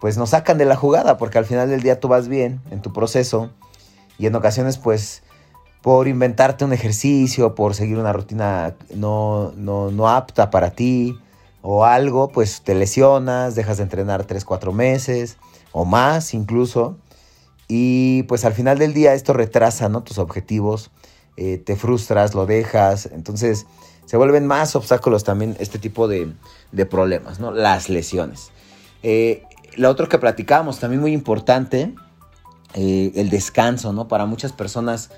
[0.00, 2.82] pues nos sacan de la jugada, porque al final del día tú vas bien en
[2.82, 3.50] tu proceso
[4.18, 5.22] y en ocasiones pues
[5.82, 11.18] por inventarte un ejercicio, por seguir una rutina no, no, apta para ti
[11.62, 15.36] o algo, pues te lesionas, dejas de entrenar 3, 4 meses
[15.72, 16.96] o más incluso.
[17.68, 20.02] Y pues al final del día esto retrasa ¿no?
[20.02, 20.90] tus objetivos,
[21.36, 23.06] eh, te frustras, lo dejas.
[23.12, 23.66] Entonces
[24.06, 26.32] se vuelven más obstáculos también este tipo de,
[26.86, 27.52] problemas, ¿no?
[27.52, 28.50] las lesiones.
[29.02, 29.42] Eh,
[29.76, 31.94] lo otro que platicábamos también muy importante,
[32.74, 34.08] eh, el descanso, ¿no?
[34.08, 35.10] Para muchas personas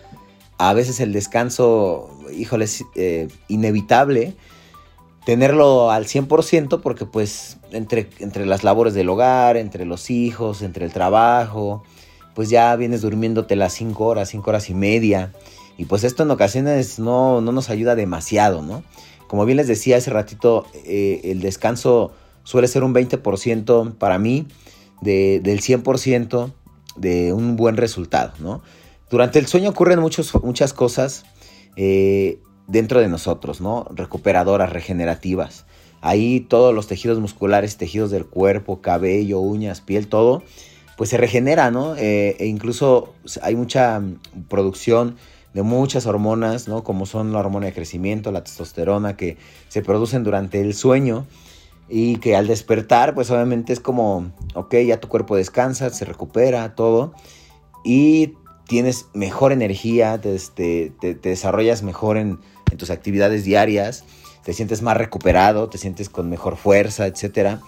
[0.61, 4.37] a veces el descanso, híjole, es eh, inevitable
[5.25, 10.85] tenerlo al 100% porque pues entre, entre las labores del hogar, entre los hijos, entre
[10.85, 11.83] el trabajo,
[12.35, 15.33] pues ya vienes durmiéndote las 5 horas, 5 horas y media.
[15.79, 18.83] Y pues esto en ocasiones no, nos ayuda demasiado, ¿no?
[19.29, 24.47] Como bien les decía hace ratito, eh, el descanso suele ser un 20% para mí
[25.01, 26.53] del 100%
[26.97, 28.61] de un buen resultado, ¿no?
[29.11, 31.25] Durante el sueño ocurren muchas cosas
[31.77, 33.87] eh, dentro de nosotros, ¿no?
[33.91, 35.67] Recuperadoras, regenerativas.
[36.01, 40.43] Ahí todos los tejidos musculares, tejidos del cuerpo, cabello, uñas, piel, todo,
[40.97, 41.97] pues se regenera, ¿no?
[41.97, 44.01] Eh, e incluso hay mucha
[44.49, 45.17] producción
[45.55, 46.85] de muchas hormonas, ¿no?
[46.85, 49.37] Como son la hormona de crecimiento, la testosterona, que
[49.69, 51.27] se producen durante el sueño
[51.89, 56.77] y que al despertar, pues obviamente es como, ok, ya tu cuerpo descansa, se recupera,
[56.77, 57.13] todo,
[57.85, 58.35] y
[58.71, 62.39] tienes mejor energía, te, este, desarrollas mejor en,
[62.79, 64.05] tus actividades diarias,
[64.45, 67.59] te sientes más recuperado, te sientes con mejor fuerza, etc.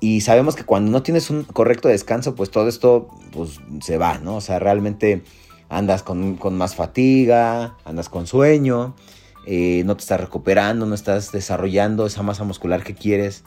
[0.00, 4.16] Y sabemos que cuando no tienes un correcto descanso, pues todo esto pues, se va,
[4.20, 4.36] ¿no?
[4.36, 5.22] O sea, realmente
[5.68, 8.96] andas con, más fatiga, andas con sueño,
[9.46, 13.44] eh, no te estás recuperando, no estás desarrollando esa masa muscular que quieres,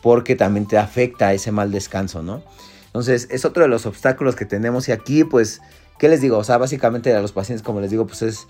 [0.00, 2.42] porque también te afecta ese mal descanso, ¿no?
[2.86, 5.60] Entonces, es otro de los obstáculos que tenemos y aquí, pues,
[5.98, 6.38] ¿qué les digo?
[6.38, 8.46] O sea, básicamente a los pacientes, como les digo, pues es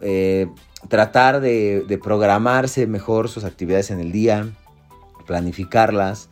[0.00, 0.48] eh,
[0.88, 4.48] tratar de, programarse mejor sus actividades en el día,
[5.26, 6.28] planificarlas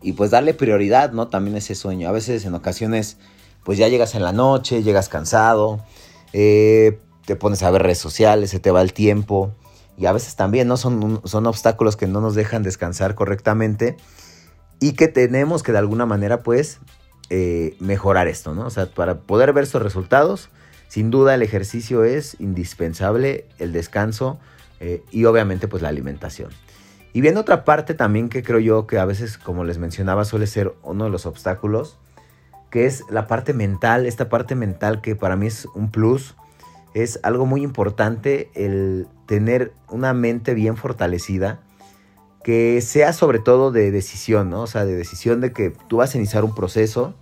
[0.00, 1.28] y pues darle prioridad, ¿no?
[1.28, 2.08] También ese sueño.
[2.08, 3.18] A veces en ocasiones
[3.64, 5.84] pues ya llegas en la noche, llegas cansado,
[6.32, 9.52] eh, te pones a ver redes sociales, se te va el tiempo.
[9.98, 10.78] Y a veces también, ¿no?
[10.78, 13.98] Son, son obstáculos que no nos dejan descansar correctamente
[14.80, 16.78] y que tenemos que de alguna manera, pues,
[17.30, 18.66] eh, mejorar esto, ¿no?
[18.66, 20.50] O sea, para poder ver estos resultados,
[20.88, 24.38] sin duda el ejercicio es indispensable, el descanso
[24.80, 26.50] eh, y obviamente, pues, la alimentación.
[27.12, 30.46] Y viendo otra parte también que creo yo que a veces, como les mencionaba, suele
[30.46, 31.98] ser uno de los obstáculos,
[32.70, 36.36] que es la parte mental, esta parte mental que para mí es un plus,
[36.94, 41.60] es algo muy importante el tener una mente bien fortalecida,
[42.42, 44.62] que sea sobre todo de decisión, ¿no?
[44.62, 47.14] O sea, de decisión de que tú vas a iniciar un proceso,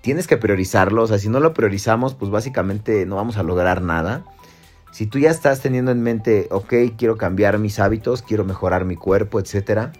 [0.00, 3.82] tienes que priorizarlo, o sea, si no lo priorizamos, pues básicamente no vamos a lograr
[3.82, 4.24] nada.
[4.92, 8.96] Si tú ya estás teniendo en mente, ok, quiero cambiar mis hábitos, quiero mejorar mi
[8.96, 9.92] cuerpo, etcétera,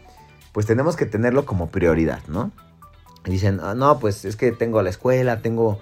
[0.52, 2.50] pues tenemos que tenerlo como prioridad, ¿no?
[3.24, 5.78] dicen, ah, no, pues es que tengo la escuela, tengo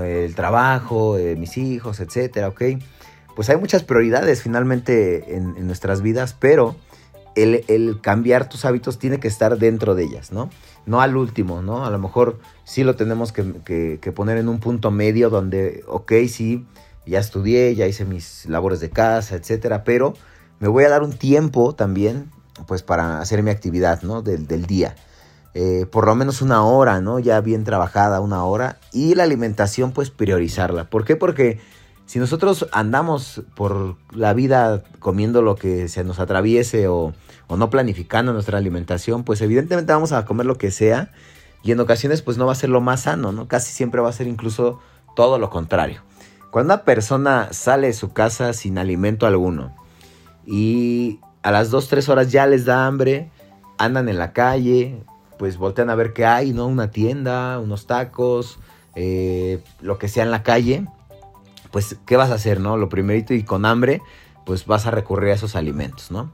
[0.00, 2.62] eh, el trabajo, eh, mis hijos, etcétera, ¿ok?
[3.34, 6.76] Pues hay muchas prioridades finalmente en, nuestras vidas, pero
[7.34, 10.50] el, cambiar tus hábitos tiene que estar dentro de ellas, ¿no?
[10.86, 11.84] No al último, ¿no?
[11.84, 16.66] A lo mejor sí lo tenemos que, poner en un punto medio donde, ok, sí,
[17.06, 20.14] ya estudié, ya hice mis labores de casa, etcétera, pero
[20.60, 22.30] me voy a dar un tiempo también,
[22.66, 24.22] pues para hacer mi actividad, ¿no?
[24.22, 24.94] Del, del día.
[25.54, 27.18] Eh, por lo menos una hora, ¿no?
[27.18, 28.78] Ya bien trabajada, una hora.
[28.92, 30.88] Y la alimentación, pues priorizarla.
[30.88, 31.16] ¿Por qué?
[31.16, 31.60] Porque
[32.06, 37.14] si nosotros andamos por la vida comiendo lo que se nos atraviese o,
[37.48, 41.10] no planificando nuestra alimentación, pues evidentemente vamos a comer lo que sea.
[41.62, 43.46] Y en ocasiones, pues no va a ser lo más sano, ¿no?
[43.46, 44.80] Casi siempre va a ser incluso
[45.14, 46.02] todo lo contrario.
[46.50, 49.74] Cuando una persona sale de su casa sin alimento alguno
[50.46, 53.30] y a las 2, 3 horas ya les da hambre,
[53.78, 55.02] andan en la calle,
[55.38, 56.66] pues voltean a ver qué hay, ¿no?
[56.66, 58.58] Una tienda, unos tacos,
[58.94, 60.86] eh, lo que sea en la calle,
[61.72, 62.76] pues ¿qué vas a hacer, no?
[62.76, 64.02] Lo primerito y con hambre,
[64.44, 66.30] pues vas a recurrir a esos alimentos, ¿no?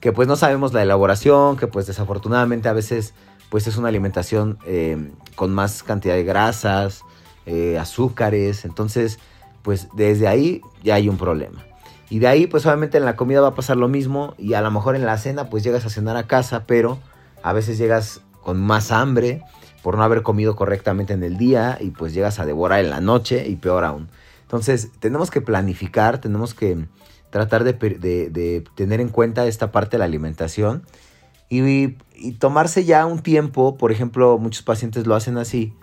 [0.00, 3.12] Que pues no sabemos la elaboración, que pues desafortunadamente a veces
[3.50, 7.02] pues es una alimentación eh, con más cantidad de grasas,
[7.44, 9.18] eh, azúcares, entonces
[9.62, 11.64] pues desde ahí ya hay un problema.
[12.08, 14.60] Y de ahí pues obviamente en la comida va a pasar lo mismo y a
[14.60, 16.98] lo mejor en la cena pues llegas a cenar a casa, pero
[17.42, 19.42] a veces llegas con más hambre
[19.82, 23.00] por no haber comido correctamente en el día y pues llegas a devorar en la
[23.00, 24.08] noche y peor aún.
[24.46, 26.86] Entonces tenemos que planificar, tenemos que
[27.30, 30.84] tratar de, tener en cuenta esta parte de la alimentación
[31.50, 31.96] y,
[32.38, 35.74] tomarse ya un tiempo, por ejemplo, muchos pacientes lo hacen así,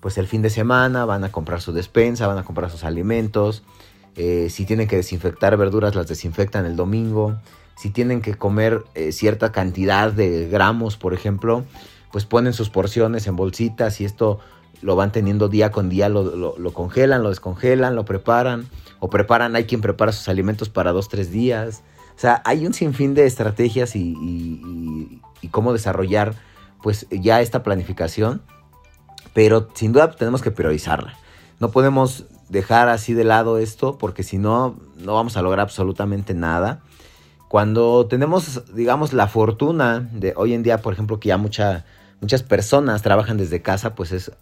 [0.00, 3.62] pues el fin de semana van a comprar su despensa, van a comprar sus alimentos,
[4.16, 7.36] eh, si tienen que desinfectar verduras las desinfectan el domingo,
[7.76, 11.64] si tienen que comer eh, cierta cantidad de gramos, por ejemplo,
[12.12, 14.38] pues ponen sus porciones en bolsitas y esto
[14.82, 18.68] lo van teniendo día con día, lo, congelan, lo descongelan, lo preparan,
[18.98, 21.82] o preparan, hay quien prepara sus alimentos para dos, tres días.
[22.16, 26.34] O sea, hay un sinfín de estrategias y, cómo desarrollar
[26.82, 28.42] pues ya esta planificación,
[29.34, 31.14] pero sin duda tenemos que priorizarla.
[31.60, 36.34] No podemos dejar así de lado esto porque si no, no vamos a lograr absolutamente
[36.34, 36.80] nada.
[37.48, 41.84] Cuando tenemos, digamos, la fortuna de hoy en día, por ejemplo, que ya mucha
[42.22, 44.32] muchas personas trabajan desde casa, pues es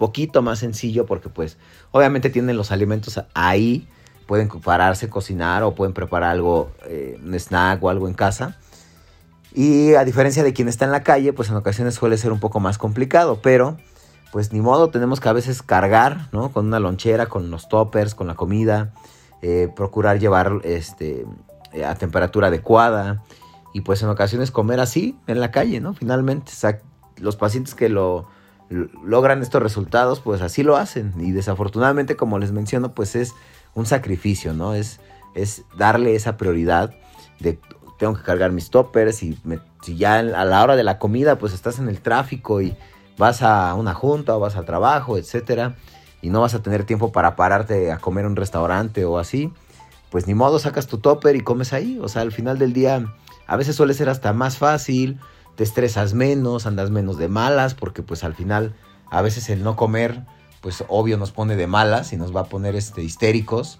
[0.00, 1.58] poquito más sencillo porque pues
[1.90, 3.86] obviamente tienen los alimentos ahí,
[4.26, 8.56] pueden pararse, cocinar o pueden preparar algo, eh, un snack o algo en casa.
[9.54, 12.40] Y a diferencia de quien está en la calle, pues en ocasiones suele ser un
[12.40, 13.76] poco más complicado, pero
[14.32, 16.50] pues ni modo, tenemos que a veces cargar, ¿no?
[16.50, 18.94] Con una lonchera, con los toppers, con la comida,
[19.42, 21.26] eh, procurar llevar este,
[21.86, 23.22] a temperatura adecuada
[23.74, 25.92] y pues en ocasiones comer así en la calle, ¿no?
[25.92, 26.52] Finalmente,
[27.18, 28.28] los pacientes que lo
[28.70, 31.12] logran estos resultados, pues así lo hacen.
[31.18, 33.34] Y desafortunadamente, como les menciono, pues es
[33.74, 34.74] un sacrificio, ¿no?
[34.74, 35.00] Es
[35.34, 36.94] es darle esa prioridad
[37.38, 37.58] de
[37.98, 39.38] tengo que cargar mis toppers y
[39.82, 42.74] si ya a la hora de la comida pues estás en el tráfico y
[43.18, 45.74] vas a una junta o vas a trabajo, etcétera,
[46.22, 49.52] y no vas a tener tiempo para pararte a comer en un restaurante o así,
[50.10, 51.98] pues ni modo, sacas tu topper y comes ahí.
[52.02, 53.04] O sea, al final del día
[53.46, 55.20] a veces suele ser hasta más fácil,
[55.56, 58.74] te estresas menos, andas menos de malas, porque pues al final
[59.10, 60.24] a veces el no comer,
[60.60, 63.78] pues obvio nos pone de malas y nos va a poner este, histéricos.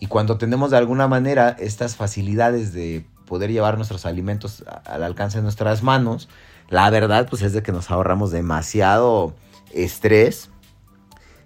[0.00, 5.38] Y cuando tenemos de alguna manera estas facilidades de poder llevar nuestros alimentos al alcance
[5.38, 6.28] de nuestras manos,
[6.68, 9.34] la verdad pues es de que nos ahorramos demasiado
[9.72, 10.50] estrés,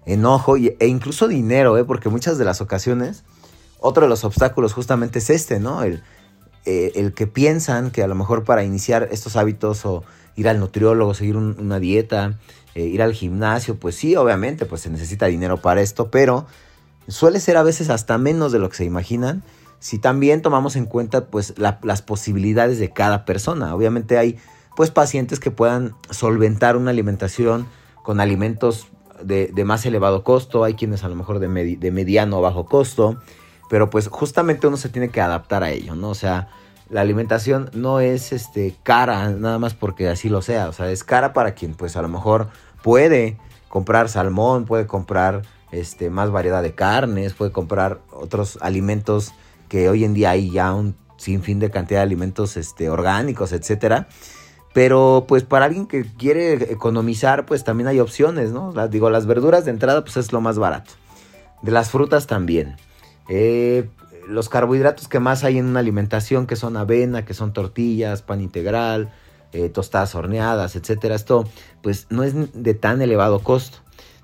[0.05, 1.85] enojo e incluso dinero, ¿eh?
[1.85, 3.23] porque muchas de las ocasiones
[3.81, 5.83] otro de los obstáculos justamente es este, ¿no?
[5.83, 6.03] El,
[6.65, 10.03] eh, el que piensan que a lo mejor para iniciar estos hábitos o
[10.35, 12.37] ir al nutriólogo, seguir una dieta,
[12.75, 16.45] eh, ir al gimnasio, pues sí, obviamente, pues se necesita dinero para esto, pero
[17.07, 19.43] suele ser a veces hasta menos de lo que se imaginan
[19.79, 23.75] si también tomamos en cuenta pues las posibilidades de cada persona.
[23.75, 24.37] Obviamente hay
[24.75, 27.65] pues pacientes que puedan solventar una alimentación
[28.03, 28.87] con alimentos
[29.23, 33.19] de, más elevado costo, hay quienes a lo mejor de, de mediano o bajo costo,
[33.71, 36.09] pero pues justamente uno se tiene que adaptar a ello, ¿no?
[36.09, 36.49] O sea,
[36.89, 41.05] la alimentación no es este cara nada más porque así lo sea, o sea, es
[41.05, 42.49] cara para quien pues a lo mejor
[42.83, 43.37] puede
[43.69, 49.31] comprar salmón, puede comprar este más variedad de carnes, puede comprar otros alimentos
[49.69, 54.09] que hoy en día hay ya un sinfín de cantidad de alimentos este orgánicos, etcétera.
[54.73, 58.73] Pero pues para alguien que quiere economizar, pues también hay opciones, ¿no?
[58.89, 60.91] digo, las verduras de entrada pues es lo más barato.
[61.61, 62.75] De las frutas también.
[63.33, 63.87] Eh,
[64.27, 68.41] los carbohidratos que más hay en una alimentación, que son avena, que son tortillas, pan
[68.41, 69.09] integral,
[69.53, 71.15] eh, tostadas horneadas, etcétera.
[71.15, 71.45] Esto,
[71.81, 73.77] pues, no es de tan elevado costo.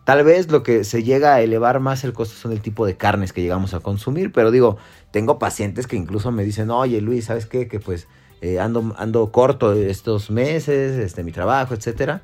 [0.04, 2.98] Tal vez lo que se llega a elevar más el costo son el tipo de
[2.98, 4.78] carnes que llegamos a consumir, pero digo,
[5.12, 7.70] tengo pacientes que incluso me dicen, oye Luis, ¿sabes qué?
[7.70, 8.08] Que pues
[8.42, 12.22] eh, ando, ando corto estos meses, este, mi trabajo, etcétera.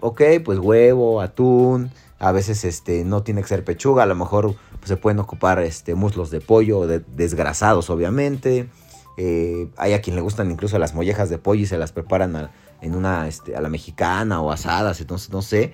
[0.00, 1.90] ok, pues huevo, atún,
[2.20, 5.58] a veces este, no tiene que ser pechuga, a lo mejor pues, se pueden ocupar
[5.60, 8.68] este, muslos de pollo desgrasados, obviamente.
[9.16, 12.36] Eh, hay a quien le gustan incluso las mollejas de pollo y se las preparan
[12.36, 12.50] a,
[12.82, 15.72] en una, este, a la mexicana o asadas, entonces no sé.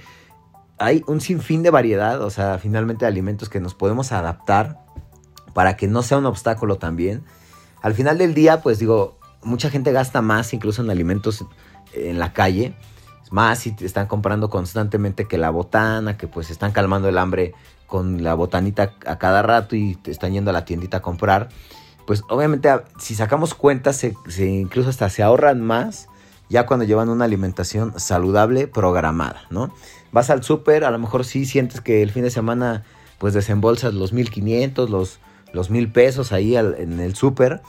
[0.78, 4.84] Hay un sinfín de variedad, o sea, finalmente de alimentos que nos podemos adaptar
[5.52, 7.24] para que no sea un obstáculo también.
[7.82, 11.44] Al final del día, pues digo, mucha gente gasta más incluso en alimentos
[11.92, 12.76] en la calle
[13.32, 17.54] más si te están comprando constantemente que la botana, que pues están calmando el hambre
[17.86, 21.48] con la botanita a cada rato y te están yendo a la tiendita a comprar.
[22.06, 24.14] Pues obviamente si sacamos cuentas, se,
[24.46, 26.08] incluso hasta se ahorran más
[26.48, 29.74] ya cuando llevan una alimentación saludable programada, ¿no?
[30.12, 32.84] Vas al súper, a lo mejor sí sientes que el fin de semana
[33.18, 35.18] pues desembolsas los 1500, los,
[35.52, 37.62] los mil pesos ahí en el súper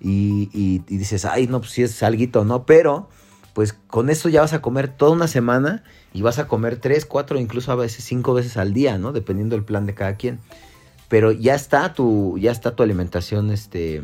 [0.00, 2.64] y, y, dices, ay, no, pues sí es alguito, ¿no?
[2.64, 3.08] Pero
[3.56, 5.82] pues con eso ya vas a comer toda una semana
[6.12, 9.12] y vas a comer tres, cuatro, incluso a veces cinco veces al día, ¿no?
[9.12, 10.40] Dependiendo del plan de cada quien.
[11.08, 14.02] Pero ya está tu, ya está tu alimentación este,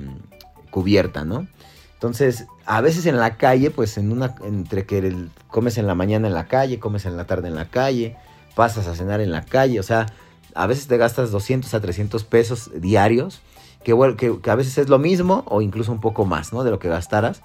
[0.71, 1.47] cubierta, ¿no?
[1.93, 6.29] Entonces, a veces en la calle, pues en una, entre que comes en la mañana
[6.29, 8.17] en la calle, comes en la tarde en la calle,
[8.55, 10.07] pasas a cenar en la calle, o sea,
[10.55, 13.43] a veces te gastas 200 a 300 pesos diarios,
[13.85, 16.65] que, que, que a veces es lo mismo o incluso un poco más, ¿no?
[16.65, 17.43] De lo que gastaras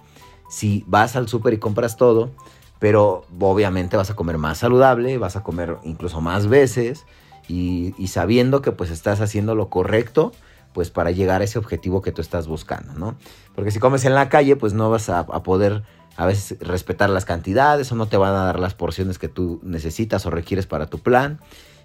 [0.50, 2.32] si vas al súper y compras todo,
[2.80, 7.06] pero obviamente vas a comer más saludable, vas a comer incluso más veces
[7.48, 10.32] y, sabiendo que pues estás haciendo lo correcto
[10.74, 13.16] pues para llegar a ese objetivo que tú estás buscando, ¿no?
[13.56, 15.84] Porque si comes en la calle pues no vas a, poder
[16.18, 19.60] a veces respetar las cantidades o no te van a dar las porciones que tú
[19.64, 21.40] necesitas o requieres para tu plan.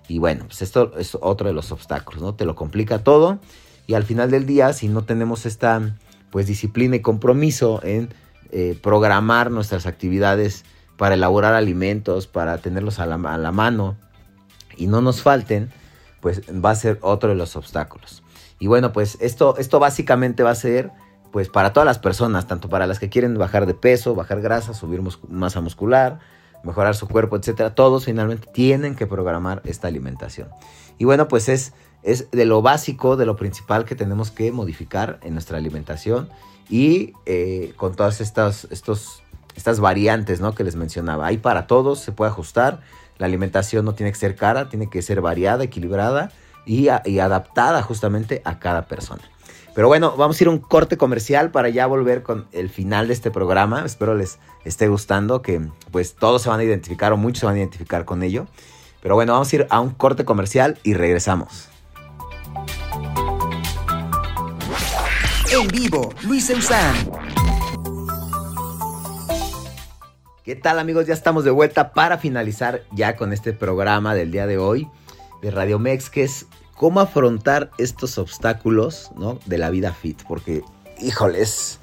[0.09, 2.35] Y bueno, pues esto es otro de los obstáculos, ¿no?
[2.35, 3.39] Te lo complica todo
[3.87, 5.97] y al final del día si no tenemos esta
[6.31, 8.13] pues disciplina y compromiso en
[8.53, 10.65] eh, programar nuestras actividades
[10.97, 13.97] para elaborar alimentos, para tenerlos a la, mano
[14.77, 15.71] y no nos falten,
[16.21, 18.23] pues va a ser otro de los obstáculos.
[18.59, 20.91] Y bueno, pues esto, esto básicamente va a ser
[21.33, 24.75] pues para todas las personas, tanto para las que quieren bajar de peso, bajar grasa,
[24.75, 26.21] subir masa muscular,
[26.63, 30.51] mejorar su cuerpo, etcétera, todos finalmente tienen que programar esta alimentación.
[30.99, 31.73] Y bueno, pues es,
[32.03, 36.29] es de lo básico, de lo principal que tenemos que modificar en nuestra alimentación
[36.69, 39.23] y eh, con todas estas, estos,
[39.57, 40.55] estas variantes ¿no?
[40.55, 41.27] que les mencionaba.
[41.27, 42.81] Hay para todos, se puede ajustar.
[43.19, 46.33] La alimentación no tiene que ser cara, tiene que ser variada, equilibrada
[46.67, 49.23] y, y adaptada justamente a cada persona.
[49.75, 53.09] Pero bueno, vamos a ir a un corte comercial para ya volver con el final
[53.09, 53.85] de este programa.
[53.87, 57.55] Espero les esté gustando, que pues todos se van a identificar o muchos se van
[57.55, 58.47] a identificar con ello.
[59.01, 61.72] Pero bueno, vamos a ir a un corte comercial y regresamos.
[65.53, 66.95] En vivo, Luis Eusán.
[70.45, 71.07] ¿Qué tal amigos?
[71.07, 74.89] Ya estamos de vuelta para finalizar ya con este programa del día de hoy
[75.41, 79.39] de Radio Mex, que es cómo afrontar estos obstáculos ¿no?
[79.47, 80.23] de la vida fit.
[80.27, 80.63] Porque,
[81.01, 81.79] híjoles,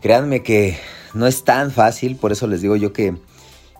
[0.00, 0.78] créanme que
[1.14, 3.16] no es tan fácil, por eso les digo yo que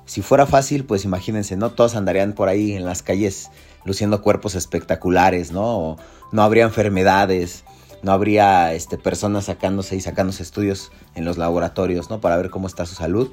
[0.04, 3.50] si fuera fácil, pues imagínense, no todos andarían por ahí en las calles
[3.88, 5.96] luciendo cuerpos espectaculares, ¿no?
[6.30, 7.64] no habría enfermedades,
[8.02, 12.20] no habría este, personas sacándose y sacándose estudios en los laboratorios, ¿no?
[12.20, 13.30] Para ver cómo está su salud.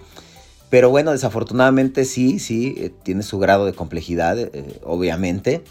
[0.70, 5.64] Pero bueno, desafortunadamente sí, sí, eh, tiene su grado de complejidad, eh, obviamente.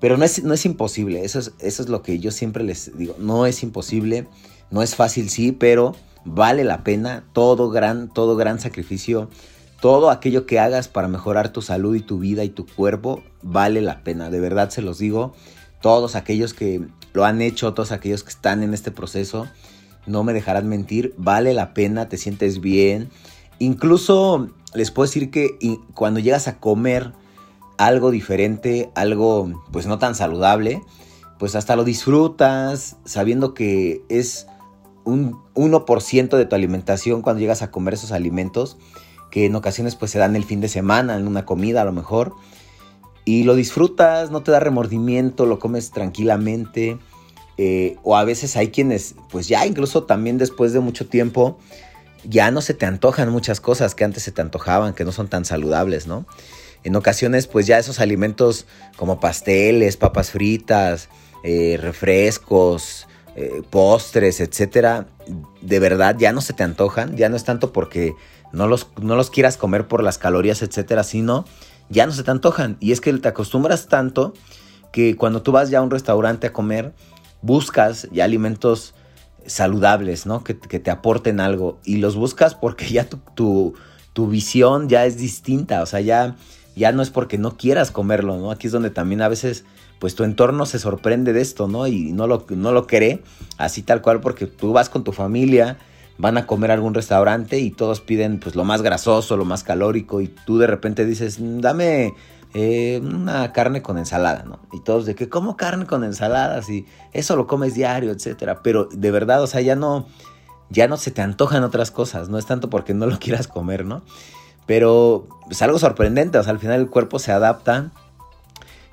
[0.00, 2.96] Pero no es, no es imposible, eso es, eso es lo que yo siempre les
[2.96, 4.28] digo, no es imposible,
[4.70, 9.28] no es fácil, sí, pero vale la pena todo gran, todo gran sacrificio,
[9.80, 13.80] todo aquello que hagas para mejorar tu salud y tu vida y tu cuerpo, vale
[13.80, 15.34] la pena, de verdad se los digo,
[15.80, 19.46] todos aquellos que lo han hecho, todos aquellos que están en este proceso,
[20.06, 23.10] no me dejarán mentir, vale la pena, te sientes bien,
[23.58, 25.58] incluso les puedo decir que
[25.94, 27.12] cuando llegas a comer,
[27.76, 30.82] algo diferente, algo pues no tan saludable,
[31.38, 34.48] pues hasta lo disfrutas sabiendo que es
[35.04, 38.76] un 1% de tu alimentación cuando llegas a comer esos alimentos
[39.30, 41.92] que en ocasiones pues se dan el fin de semana, en una comida a lo
[41.92, 42.34] mejor.
[43.24, 46.98] Y lo disfrutas, no te da remordimiento, lo comes tranquilamente.
[47.58, 51.58] Eh, o a veces hay quienes, pues ya incluso también después de mucho tiempo,
[52.24, 55.28] ya no se te antojan muchas cosas que antes se te antojaban, que no son
[55.28, 56.24] tan saludables, ¿no?
[56.84, 58.66] En ocasiones, pues ya esos alimentos
[58.96, 61.08] como pasteles, papas fritas,
[61.42, 65.08] eh, refrescos, eh, postres, etcétera,
[65.60, 67.16] de verdad ya no se te antojan.
[67.16, 68.14] Ya no es tanto porque
[68.52, 71.44] no los, no los quieras comer por las calorías, etcétera, sino
[71.88, 72.76] ya no se te antojan.
[72.80, 74.34] Y es que te acostumbras tanto
[74.92, 76.94] que cuando tú vas ya a un restaurante a comer,
[77.42, 78.94] buscas ya alimentos
[79.46, 80.44] saludables, ¿no?
[80.44, 81.78] Que, te aporten algo.
[81.84, 83.74] Y los buscas porque ya tu, tu,
[84.12, 85.82] tu visión ya es distinta.
[85.82, 86.36] O sea, ya
[86.78, 88.50] ya no es porque no quieras comerlo, ¿no?
[88.50, 89.64] Aquí es donde también a veces,
[89.98, 91.88] pues tu entorno se sorprende de esto, ¿no?
[91.88, 93.22] Y no lo, no lo cree
[93.58, 95.76] así tal cual porque tú vas con tu familia,
[96.18, 99.62] van a comer a algún restaurante y todos piden pues lo más grasoso, lo más
[99.62, 102.14] calórico y tú de repente dices, mm, dame
[102.54, 104.58] eh, una carne con ensalada, ¿no?
[104.72, 106.60] Y todos de que, ¿cómo carne con ensalada?
[106.62, 108.62] Si eso lo comes diario, etcétera.
[108.62, 110.06] Pero de verdad, o sea, ya no,
[110.70, 113.84] ya no se te antojan otras cosas, no es tanto porque no lo quieras comer,
[113.84, 114.02] ¿no?
[114.66, 117.90] Pero es algo sorprendente, o sea, al final el cuerpo se adapta,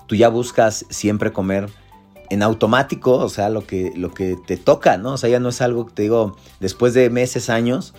[0.08, 1.70] tú ya buscas siempre comer
[2.30, 5.14] en automático, o sea, lo que, lo que te toca, ¿no?
[5.14, 7.94] O sea, ya no es algo que te digo, después de meses, años,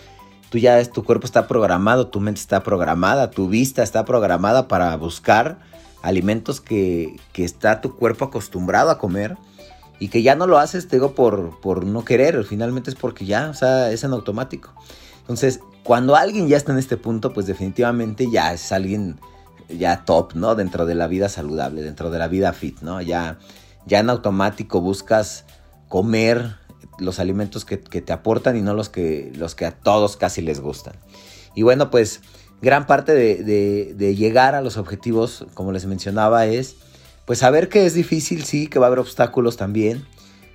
[0.51, 4.97] tú ya, tu cuerpo está programado, tu mente está programada, tu vista está programada para
[4.97, 5.59] buscar
[6.03, 9.37] alimentos que, que está tu cuerpo acostumbrado a comer
[9.99, 13.25] y que ya no lo haces, te digo, por, por no querer, finalmente es porque
[13.25, 14.73] ya, o sea, es en automático.
[15.21, 19.19] Entonces, cuando alguien ya está en este punto, pues definitivamente ya es alguien
[19.69, 20.55] ya top, ¿no?
[20.55, 23.01] Dentro de la vida saludable, dentro de la vida fit, ¿no?
[23.01, 23.39] Ya,
[23.87, 25.45] ya en automático buscas
[25.89, 26.57] comer
[26.99, 30.61] los alimentos que, te aportan y no los que, los que a todos casi les
[30.61, 30.95] gustan.
[31.55, 32.21] Y bueno, pues
[32.61, 36.77] gran parte de, llegar a los objetivos, como les mencionaba, es
[37.25, 40.05] pues saber que es difícil, sí, que va a haber obstáculos también,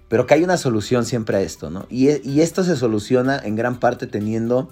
[0.07, 1.85] pero que hay una solución siempre a esto, ¿no?
[1.89, 4.69] Y esto se soluciona en gran parte teniendo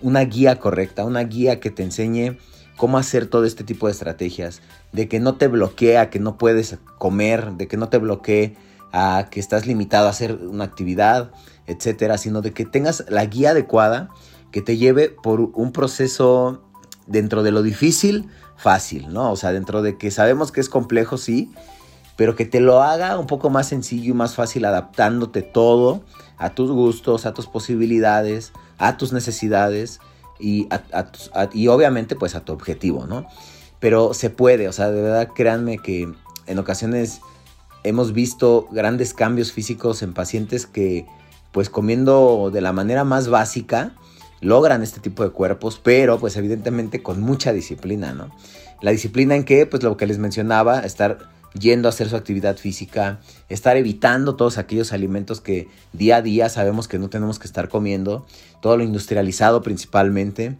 [0.00, 2.38] una guía correcta, una guía que te enseñe
[2.82, 4.60] cómo hacer todo este tipo de estrategias,
[4.90, 8.56] de que no te bloquee a que no puedes comer, de que no te bloquee
[8.90, 11.30] a que estás limitado a hacer una actividad,
[11.68, 14.08] etcétera, sino de que tengas la guía adecuada
[14.50, 16.64] que te lleve por un proceso
[17.06, 19.30] dentro de lo difícil, fácil, ¿no?
[19.30, 21.52] O sea, dentro de que sabemos que es complejo, sí,
[22.16, 26.02] pero que te lo haga un poco más sencillo y más fácil adaptándote todo
[26.36, 30.00] a tus gustos, a tus posibilidades, a tus necesidades
[30.42, 30.68] y,
[31.68, 33.26] obviamente pues a tu objetivo, ¿no?
[33.78, 36.12] Pero se puede, o sea, de verdad créanme que
[36.46, 37.20] en ocasiones
[37.84, 41.06] hemos visto grandes cambios físicos en pacientes que
[41.52, 43.94] pues comiendo de la manera más básica
[44.40, 48.30] logran este tipo de cuerpos, pero pues evidentemente con mucha disciplina, ¿no?
[48.80, 52.56] La disciplina en que, pues lo que les mencionaba, estar yendo a hacer su actividad
[52.56, 57.46] física, estar evitando todos aquellos alimentos que día a día sabemos que no tenemos que
[57.46, 58.26] estar comiendo,
[58.60, 60.56] todo lo industrializado principalmente,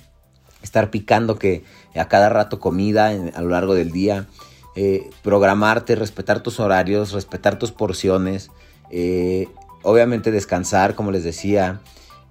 [0.62, 1.64] estar picando que
[1.95, 4.26] a cada rato comida a lo largo del día,
[4.74, 8.51] eh, programarte, respetar tus horarios, respetar tus porciones,
[8.90, 9.49] eh,
[9.82, 11.80] obviamente descansar, como les decía,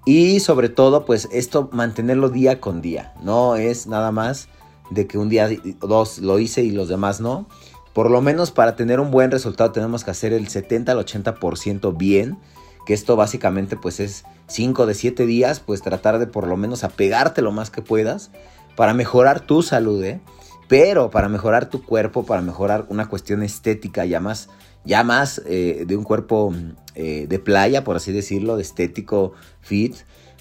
[0.06, 4.48] y sobre todo, pues esto mantenerlo día con día, no es nada más
[4.90, 5.48] de que un día
[5.80, 7.48] dos lo hice y los demás no,
[7.94, 11.98] por lo menos para tener un buen resultado tenemos que hacer el 70 al 80%
[11.98, 12.38] bien,
[12.86, 16.84] que esto básicamente pues es 5 de 7 días, pues tratar de por lo menos
[16.84, 18.32] apegarte lo más que puedas
[18.76, 20.20] para mejorar tu salud, ¿eh?
[20.68, 24.48] Pero para mejorar tu cuerpo, para mejorar una cuestión estética ya más,
[24.86, 26.54] ya más eh, de un cuerpo
[26.96, 29.96] eh, de playa, por así decirlo, de estético fit,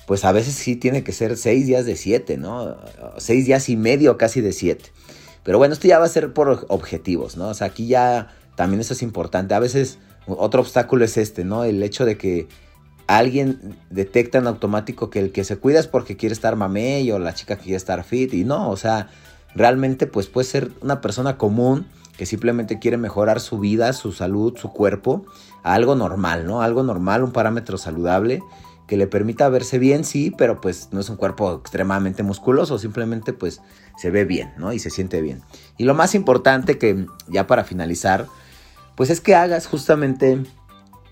[0.07, 2.77] pues a veces sí tiene que ser 6 días de 7, ¿no?
[3.19, 4.91] 6 días y medio casi de 7.
[5.43, 7.49] Pero bueno, esto ya va a ser por objetivos, ¿no?
[7.49, 9.55] O sea, aquí ya también eso es importante.
[9.55, 11.65] A veces otro obstáculo es este, ¿no?
[11.65, 12.49] El hecho de que
[13.07, 17.19] alguien detecta en automático que el que se cuida es porque quiere estar mamey o
[17.19, 19.09] la chica quiere estar fit y no, o sea,
[19.55, 21.87] realmente pues puede ser una persona común
[22.17, 25.25] que simplemente quiere mejorar su vida, su salud, su cuerpo
[25.65, 26.63] a algo normal, ¿no?
[26.63, 28.43] Algo normal, un parámetro saludable
[28.91, 33.33] que le permita verse bien, sí, pero pues no es un cuerpo extremadamente musculoso, simplemente
[33.33, 33.61] pues
[33.97, 34.73] se ve bien, ¿no?
[34.73, 35.43] Y se siente bien.
[35.79, 38.27] Y lo más importante que ya para finalizar,
[38.97, 40.43] pues es que hagas justamente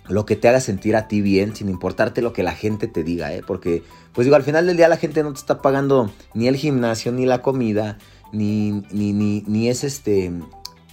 [0.08, 3.04] lo que te haga sentir a ti bien, sin importarte lo que la gente te
[3.04, 3.44] diga, ¿eh?
[3.46, 6.56] Porque, pues digo, al final del día la gente no te está pagando ni el
[6.56, 7.96] gimnasio, ni la comida,
[8.32, 10.32] ni, ni, ni, es este,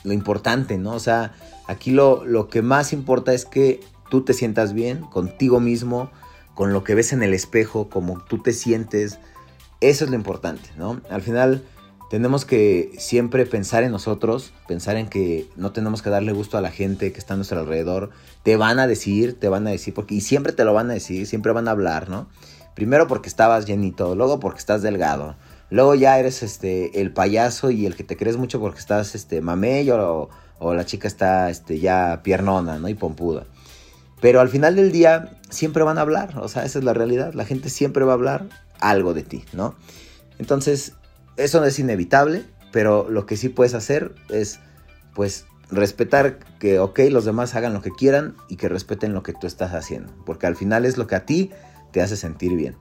[0.04, 0.92] lo importante, ¿no?
[0.92, 1.34] O sea,
[1.66, 3.80] aquí lo, lo que más importa es que
[4.12, 6.12] tú te sientas bien contigo mismo,
[6.56, 9.20] con lo que ves en el espejo, como tú te sientes,
[9.82, 11.02] eso es lo importante, ¿no?
[11.10, 11.64] Al final
[12.10, 16.62] tenemos que siempre pensar en nosotros, pensar en que no tenemos que darle gusto a
[16.62, 18.12] la gente que está a nuestro alrededor.
[18.44, 20.94] Te van a decir, te van a decir, porque y siempre te lo van a
[20.94, 22.28] decir, siempre van a hablar, ¿no?
[22.74, 25.36] Primero porque estabas llenito, luego porque estás delgado,
[25.70, 29.42] luego ya eres este el payaso y el que te crees mucho porque estás este
[29.42, 30.30] mamello
[30.60, 32.88] o, la chica está este ya piernona, ¿no?
[32.88, 33.46] y pompuda.
[34.26, 37.36] Pero al final del día siempre van a hablar, o sea, esa es la realidad,
[37.36, 38.50] la gente siempre va a hablar
[38.80, 39.76] algo de ti, ¿no?
[40.40, 40.94] Entonces,
[41.38, 44.60] eso no es inevitable, pero lo que sí puedes hacer es,
[45.14, 49.34] pues, respetar que, ok, los demás hagan lo que quieran y que respeten lo que
[49.34, 51.52] tú estás haciendo, porque al final es lo que a ti
[51.92, 52.76] te hace sentir bien.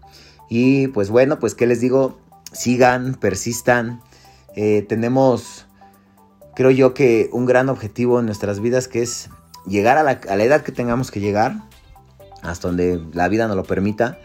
[0.48, 2.18] Y pues bueno, pues qué les digo,
[2.52, 4.00] sigan, persistan.
[4.56, 5.66] Eh, tenemos,
[6.56, 9.28] creo yo que un gran objetivo en nuestras vidas que es
[9.66, 11.56] llegar a la, a la edad que tengamos que llegar,
[12.42, 14.18] hasta donde la vida nos lo permita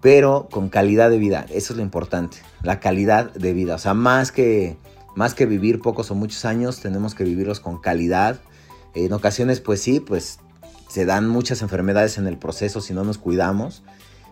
[0.00, 1.46] pero con calidad de vida.
[1.50, 3.74] Eso es lo importante, la calidad de vida.
[3.74, 4.76] O sea, más que,
[5.16, 8.40] más que vivir pocos o muchos años, tenemos que vivirlos con calidad.
[8.94, 10.38] En ocasiones, pues sí, pues
[10.88, 13.82] se dan muchas enfermedades en el proceso si no nos cuidamos.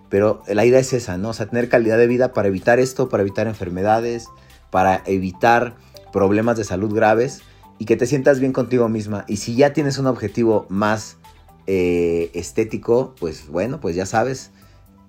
[0.09, 1.31] Pero la idea es esa, ¿no?
[1.31, 4.29] O sea, tener calidad de vida para evitar esto, para evitar enfermedades,
[4.71, 5.75] para evitar
[6.13, 7.41] problemas de salud graves
[7.79, 9.25] y que te sientas bien contigo misma.
[9.29, 11.17] Y si ya tienes un objetivo más
[11.67, 14.51] eh, estético, pues bueno, pues ya sabes,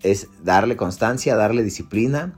[0.03, 2.33] es darle constancia, darle disciplina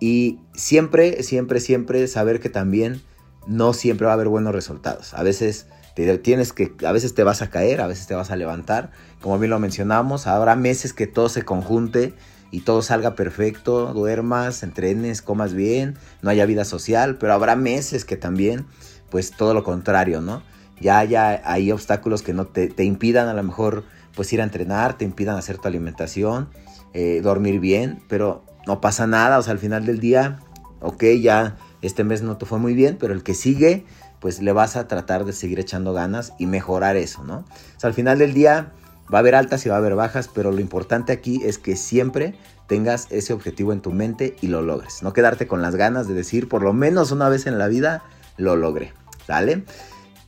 [0.00, 3.02] y siempre, siempre, siempre saber que también
[3.46, 5.14] no siempre va a haber buenos resultados.
[5.14, 8.30] A veces te tienes que, a veces te vas a caer, a veces te vas
[8.30, 8.90] a levantar.
[9.20, 12.14] Como bien lo mencionamos, habrá meses que todo se conjunte
[12.50, 18.04] y todo salga perfecto, duermas, entrenes, comas bien, no haya vida social, pero habrá meses
[18.04, 18.66] que también,
[19.12, 20.42] pues todo lo contrario, ¿no?
[20.80, 23.84] Ya haya, hay obstáculos que no te, te impidan a lo mejor
[24.16, 26.48] pues ir a entrenar, te impidan hacer tu alimentación
[26.94, 30.40] eh, dormir bien, pero no pasa nada, o sea, al final del día,
[30.80, 33.86] ok, ya este mes no te fue muy bien, pero el que sigue,
[34.20, 37.46] pues le vas a tratar de seguir echando ganas y mejorar eso, ¿no?
[37.76, 38.72] O sea, al final del día
[39.12, 41.76] va a haber altas y va a haber bajas, pero lo importante aquí es que
[41.76, 42.34] siempre
[42.66, 45.02] tengas ese objetivo en tu mente y lo logres.
[45.02, 48.02] No quedarte con las ganas de decir, por lo menos una vez en la vida,
[48.36, 48.92] lo logré,
[49.26, 49.64] ¿sale?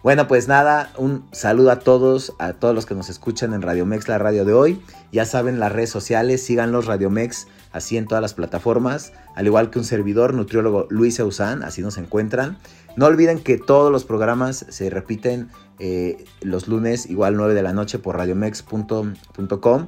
[0.04, 3.86] Bueno, pues nada, un saludo a todos, a todos los que nos escuchan en Radio
[3.86, 4.82] Mex, la radio de hoy.
[5.12, 9.70] Ya saben, las redes sociales, síganlos Radio Mex, así en todas las plataformas, al igual
[9.70, 12.58] que un servidor, nutriólogo Luis Eusán, así nos encuentran.
[12.96, 17.72] No olviden que todos los programas se repiten eh, los lunes, igual 9 de la
[17.72, 19.86] noche por radiomex.com.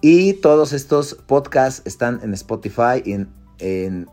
[0.00, 3.14] Y todos estos podcasts están en Spotify y
[3.58, 4.06] en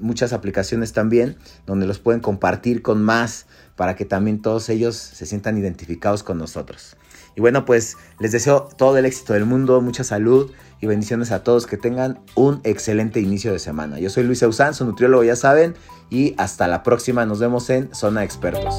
[0.00, 1.36] muchas aplicaciones también,
[1.66, 3.46] donde los pueden compartir con más
[3.76, 6.96] para que también todos ellos se sientan identificados con nosotros.
[7.36, 11.42] Y bueno, pues les deseo todo el éxito del mundo, mucha salud y bendiciones a
[11.42, 13.98] todos, que tengan un excelente inicio de semana.
[13.98, 15.74] Yo soy Luis Eusán, su nutriólogo ya saben,
[16.10, 18.76] y hasta la próxima, nos vemos en Zona Expertos.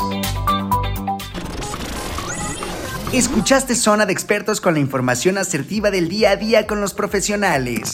[3.12, 7.94] Escuchaste Zona de Expertos con la información asertiva del día a día con los profesionales.